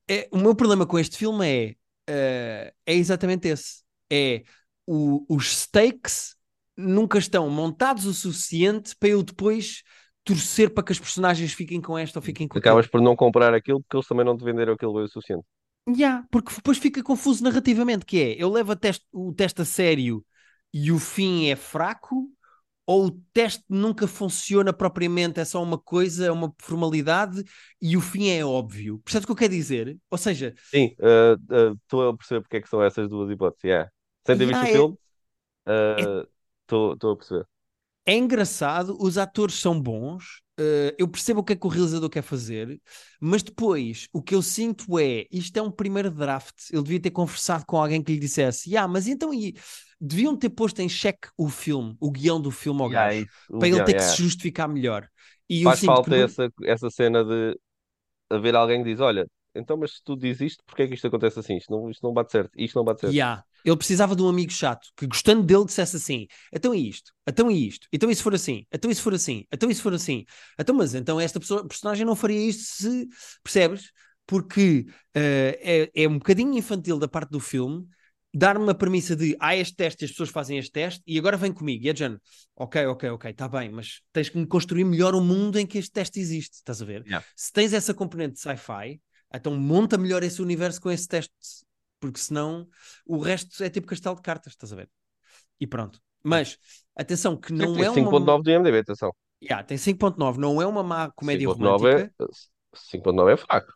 [0.09, 1.75] É, o meu problema com este filme é,
[2.07, 3.83] eh, é exatamente esse.
[4.11, 4.43] É
[4.85, 6.35] o- os stakes
[6.77, 9.83] nunca estão montados o suficiente para eu depois
[10.23, 12.75] torcer para que as personagens fiquem com esta ou fiquem com aquilo.
[12.75, 15.45] Acabas por não comprar aquilo porque eles também não te venderam aquilo bem o suficiente.
[15.89, 19.65] Ya, porque depois fica confuso narrativamente, que é, eu levo a teste- o teste a
[19.65, 20.25] sério
[20.73, 22.29] e o fim é fraco,
[22.87, 27.43] ou o teste nunca funciona propriamente, é só uma coisa, é uma formalidade,
[27.81, 28.99] e o fim é óbvio.
[29.01, 29.99] Percebes o que eu quero dizer?
[30.11, 31.35] Ou seja, Sim, uh,
[31.71, 33.63] uh, estou a perceber porque é que são essas duas hipóteses.
[33.63, 33.89] Yeah.
[34.25, 34.95] Sem ter Yeah, visto é- o filme,
[35.67, 36.27] uh,
[36.63, 37.47] estou estou a perceber.
[38.05, 42.09] é engraçado, os atores são bons, eh, eu percebo o que é que o realizador
[42.09, 42.81] quer fazer,
[43.19, 47.11] mas depois o que eu sinto é, isto é um primeiro draft, ele devia ter
[47.11, 49.55] conversado com alguém que lhe dissesse, ah, mas então e...
[49.99, 53.37] deviam ter posto em xeque o filme, o guião do filme ao Yeah, gajo, isso,
[53.57, 53.95] para ele guião, ter yeah.
[53.95, 55.09] que se justificar melhor.
[55.49, 57.59] E eu Faz sinto que falta não- essa, essa cena de
[58.29, 61.07] haver alguém que diz: Olha, então, mas se tu dizes isto, porque é que isto
[61.07, 61.57] acontece assim?
[61.57, 63.13] Isto não, isto não bate certo, isto não bate certo.
[63.13, 63.43] Yeah.
[63.65, 67.49] Ele precisava de um amigo chato que, gostando dele, dissesse assim: então é isto, então
[67.49, 70.25] é isto, então se for assim, então se for assim, então se for assim,
[70.59, 73.07] então, mas então esta pessoa, personagem não faria isto se
[73.43, 73.91] percebes?
[74.25, 77.87] Porque eh, é, é um bocadinho infantil da parte do filme
[78.37, 81.37] dar-me uma premissa de há este teste e as pessoas fazem este teste e agora
[81.37, 81.85] vem comigo.
[81.85, 82.21] E é de género,
[82.55, 85.77] ok, ok, ok, está bem, mas tens que me construir melhor o mundo em que
[85.77, 87.03] este teste existe, estás a ver?
[87.05, 87.25] Yeah.
[87.35, 89.01] Se tens essa componente de sci-fi,
[89.33, 91.33] então monta melhor esse universo com esse teste,
[91.99, 92.67] porque senão
[93.05, 94.89] o resto é tipo castelo de cartas, estás a ver?
[95.59, 96.01] E pronto.
[96.23, 96.57] Mas,
[96.95, 98.11] atenção, que não Sim, é tem uma...
[98.11, 99.13] 5.9 do IMDb, atenção.
[99.41, 102.13] Yeah, tem 5.9, não é uma má comédia 5.9 romântica.
[102.19, 102.25] é,
[102.73, 103.73] 5.9 é fraco.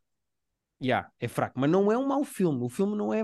[0.84, 2.64] Yeah, é fraco, mas não é um mau filme.
[2.64, 3.24] O filme não é.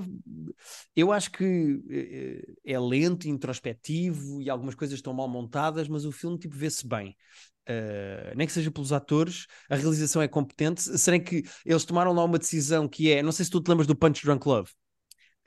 [0.96, 6.12] Eu acho que eh, é lento, introspectivo e algumas coisas estão mal montadas, mas o
[6.12, 7.18] filme tipo vê-se bem.
[7.70, 10.82] Uh, nem que seja pelos atores, a realização é competente.
[10.98, 13.88] Será que eles tomaram lá uma decisão que é, não sei se tu te lembras
[13.88, 14.72] do Punch Drunk Love.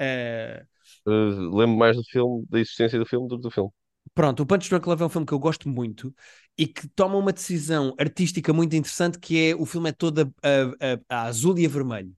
[0.01, 0.67] Uh,
[1.07, 3.71] Uh, lembro mais do filme, da existência do filme do que do filme.
[4.15, 6.15] Pronto, o Punch Drunk Love é um filme que eu gosto muito
[6.59, 10.49] e que toma uma decisão artística muito interessante que é o filme é todo a,
[10.49, 12.15] a- a- a azul e a vermelho.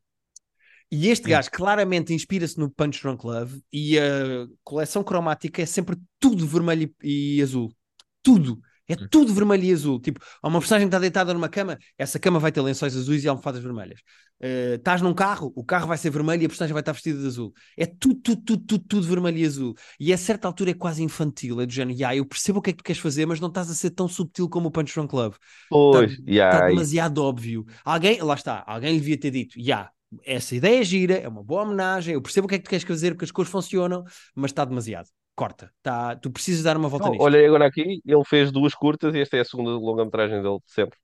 [0.90, 5.96] E este gajo claramente inspira-se no Punch Drunk Love e a coleção cromática é sempre
[6.20, 7.74] tudo vermelho e, e azul.
[8.22, 8.60] Tudo.
[8.88, 9.08] É Hum.
[9.10, 10.00] tudo vermelho e azul.
[10.00, 13.24] Tipo, há uma personagem que está deitada numa cama, essa cama vai ter lençóis azuis
[13.24, 14.00] e almofadas vermelhas.
[14.40, 17.20] Eh, Estás num carro, o carro vai ser vermelho e a personagem vai estar vestida
[17.20, 17.52] de azul.
[17.76, 19.74] É tudo, tudo, tudo, tudo, tudo vermelho e azul.
[20.00, 21.60] E a certa altura é quase infantil.
[21.60, 23.48] É do género, "Ya, eu percebo o que é que tu queres fazer, mas não
[23.48, 25.36] estás a ser tão subtil como o Punch Drunk Love.
[25.68, 26.12] Pois,
[26.44, 26.92] Está yeah, isso.
[26.92, 27.64] demasiado óbvio.
[27.84, 29.90] Alguém, lá está, alguém lhe devia ter dito, já,
[30.24, 32.70] essa ideia é gira, é uma boa homenagem, eu percebo o que é que tu
[32.70, 34.04] queres fazer, porque as cores funcionam,
[34.34, 35.08] mas está demasiado.
[35.34, 35.72] Corta.
[35.82, 37.22] Tá, tu precisas dar uma volta nisto.
[37.22, 40.72] olhei agora aqui, ele fez duas curtas e esta é a segunda longa-metragem dele de
[40.72, 40.98] sempre.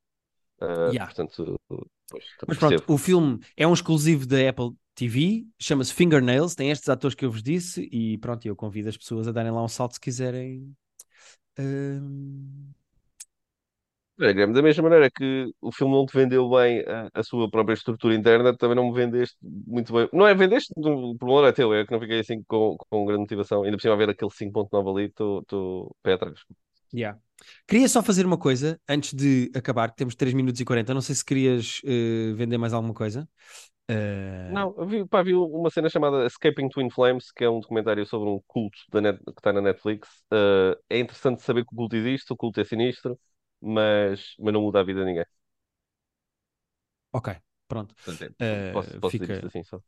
[0.61, 1.07] Uh, Yeah.
[1.07, 1.61] Portanto,
[2.09, 2.83] pois, Mas percebo.
[2.83, 7.25] pronto, o filme é um exclusivo da Apple TV, chama-se Fingernails, tem estes atores que
[7.25, 10.01] eu vos disse, e pronto, eu convido as pessoas a darem lá um salto se
[10.01, 10.75] quiserem.
[11.59, 12.71] Hum,
[14.21, 17.49] Olha, Guilherme, da mesma maneira que o filme não te vendeu bem a, a sua
[17.49, 20.09] própria estrutura interna, também não me vendeste muito bem.
[20.13, 23.21] Não é vendeste, o problema é teu, é que não fiquei assim com, com grande
[23.21, 23.63] motivação.
[23.63, 26.41] Ainda por cima a ver aquele 5.9 ali, estou pé atrás.
[26.93, 27.19] Yeah.
[27.67, 30.93] Queria só fazer uma coisa antes de acabar, que temos 3 minutos e 40.
[30.93, 33.29] Não sei se querias eh, vender mais alguma coisa.
[33.91, 38.05] Uh, Não, vi, pá, vi uma cena chamada Escaping Twin Flames, que é um documentário
[38.05, 40.09] sobre um culto net, que está na Netflix.
[40.33, 43.19] Uh, é interessante saber que o culto existe, o culto é sinistro,
[43.61, 45.25] mas, mas não muda a vida de ninguém.
[47.13, 47.35] ok,
[47.67, 47.95] pronto.
[47.95, 49.33] Portanto, é, posso, Uh, posso dizer fica...
[49.35, 49.81] isto assim só.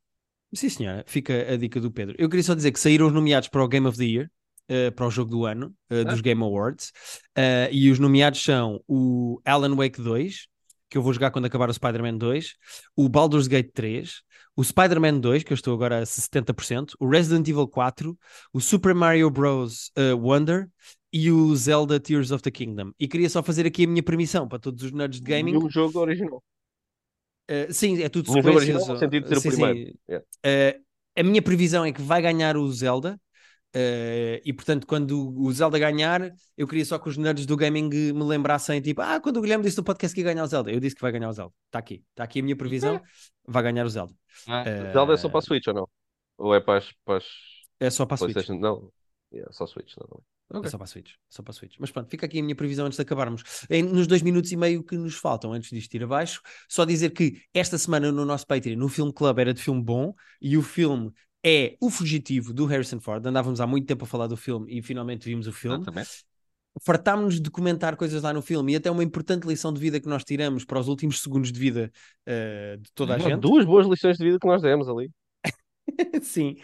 [0.55, 2.16] Sim, senhora, fica a dica do Pedro.
[2.18, 4.31] Eu queria só dizer que saíram os nomeados para o Game of the Year,
[4.71, 6.23] uh, para o jogo do ano, uh, dos Ah.
[6.23, 6.93] Game Awards,
[7.39, 10.49] uh, e os nomeados são o Alan Wake 2,
[10.89, 12.55] que eu vou jogar quando acabar o Spider-Man 2,
[12.97, 14.23] o Baldur's Gate 3,
[14.57, 18.18] o Spider-Man 2, que eu estou agora a 70%, o Resident Evil 4,
[18.53, 19.93] o Super Mario Bros.
[19.97, 20.68] uh, Wonder
[21.13, 22.93] e o Zelda Tears of the Kingdom.
[22.99, 25.53] E queria só fazer aqui a minha permissão para todos os nerds de gaming.
[25.53, 26.43] Nenhum jogo original.
[27.51, 29.79] Uh, sim, é tudo Nenhum jogo original no sentido de ser o sim, primeiro.
[29.91, 29.99] sim.
[30.09, 30.27] Yeah.
[30.79, 30.85] Uh,
[31.17, 33.21] a minha previsão é que vai ganhar o Zelda.
[33.75, 37.89] uh, e portanto, quando o Zelda ganhar, eu queria só que os nerds do gaming
[37.89, 40.71] me lembrassem: tipo, ah, quando o Guilherme disse no podcast que ia ganhar o Zelda,
[40.71, 41.53] eu disse que vai ganhar o Zelda.
[41.67, 43.01] Está aqui, está aqui a minha previsão:
[43.47, 44.13] vai ganhar o Zelda.
[44.47, 45.89] Uh, Zelda é só para a Switch ou não?
[46.39, 47.25] Ou é para as, para as
[47.81, 48.49] é só para a Switch.
[48.51, 48.93] Não.
[49.33, 49.97] Yeah, só Switch.
[49.97, 50.23] Não, não.
[50.53, 50.71] É Ok.
[50.71, 51.77] só para a Switch, só para a Switch.
[51.79, 53.43] Mas pronto, fica aqui a minha previsão antes de acabarmos.
[53.71, 57.11] Em- nos dois minutos e meio que nos faltam antes disto ir abaixo, só dizer
[57.11, 60.63] que esta semana no nosso Patreon, no Film Club, era de filme bom e o
[60.63, 61.13] filme
[61.45, 63.25] é O Fugitivo do Harrison Ford.
[63.25, 65.79] Andávamos há muito tempo a falar do filme e finalmente vimos o filme.
[65.79, 66.25] Exatamente.
[66.83, 70.09] Fartámos-nos de comentar coisas lá no filme e até uma importante lição de vida que
[70.09, 71.91] nós tiramos para os últimos segundos de vida
[72.27, 73.41] eh, de toda a gente.
[73.41, 75.11] Duas boas lições de vida que nós demos ali.
[76.23, 76.57] Sim.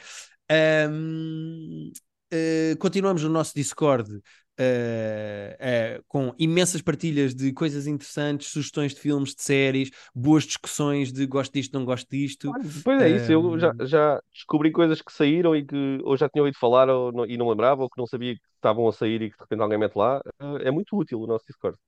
[0.48, 1.90] Ahm,
[2.30, 4.20] eh, continuamos no nosso Discord
[4.58, 11.12] eh, eh, com imensas partilhas de coisas interessantes, sugestões de filmes, de séries, boas discussões
[11.12, 12.56] de gosto disto, não gosto disto.
[12.74, 16.42] Depois é isso, eu já, já descobri coisas que saíram e que ou já tinha
[16.42, 19.22] ouvido falar ou não- e não lembrava, ou que não sabia que estavam a sair
[19.22, 20.20] e que de repente alguém mete lá.
[20.62, 21.78] É muito útil o nosso Discord.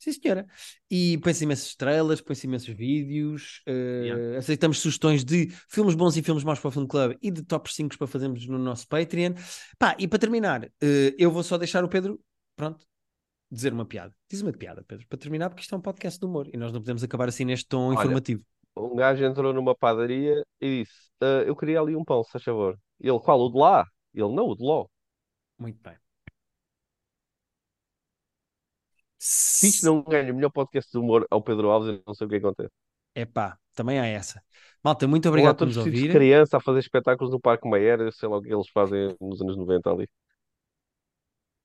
[0.00, 0.46] Sim, senhora.
[0.90, 3.62] E põe-se imensas estrelas, põe-se imensos vídeos.
[3.66, 7.42] eh, aceitamos sugestões de filmes bons e filmes maus para o Film Club e de
[7.42, 9.34] top 5 para fazermos no nosso Patreon.
[9.78, 12.18] Pá, e para terminar, eh, eu vou só deixar o Pedro,
[12.56, 12.86] pronto,
[13.50, 14.14] dizer uma piada.
[14.30, 16.72] Diz uma piada, Pedro, para terminar, porque isto é um podcast de humor e nós
[16.72, 17.98] não podemos acabar assim neste tom Olha.
[17.98, 18.42] informativo.
[18.74, 22.42] Um gajo entrou numa padaria e disse: "Ah, Eu queria ali um pão, se faz
[22.42, 22.78] favor.
[22.98, 23.38] Ele, qual?
[23.38, 23.84] O de lá?
[24.14, 24.86] Ele, não, o de Ló.
[25.58, 25.94] Muito bem.
[29.22, 32.26] Se isto não ganha o melhor podcast de humor ao Pedro Alves, eu não sei
[32.26, 32.72] o que acontece.
[33.14, 34.42] Epá, também há essa.
[34.82, 36.10] Malta, muito obrigado por nos ouvirem.
[36.10, 39.42] criança a fazer espetáculos no Parque Mayer, eu sei lá o que eles fazem nos
[39.42, 40.08] anos 90 ali.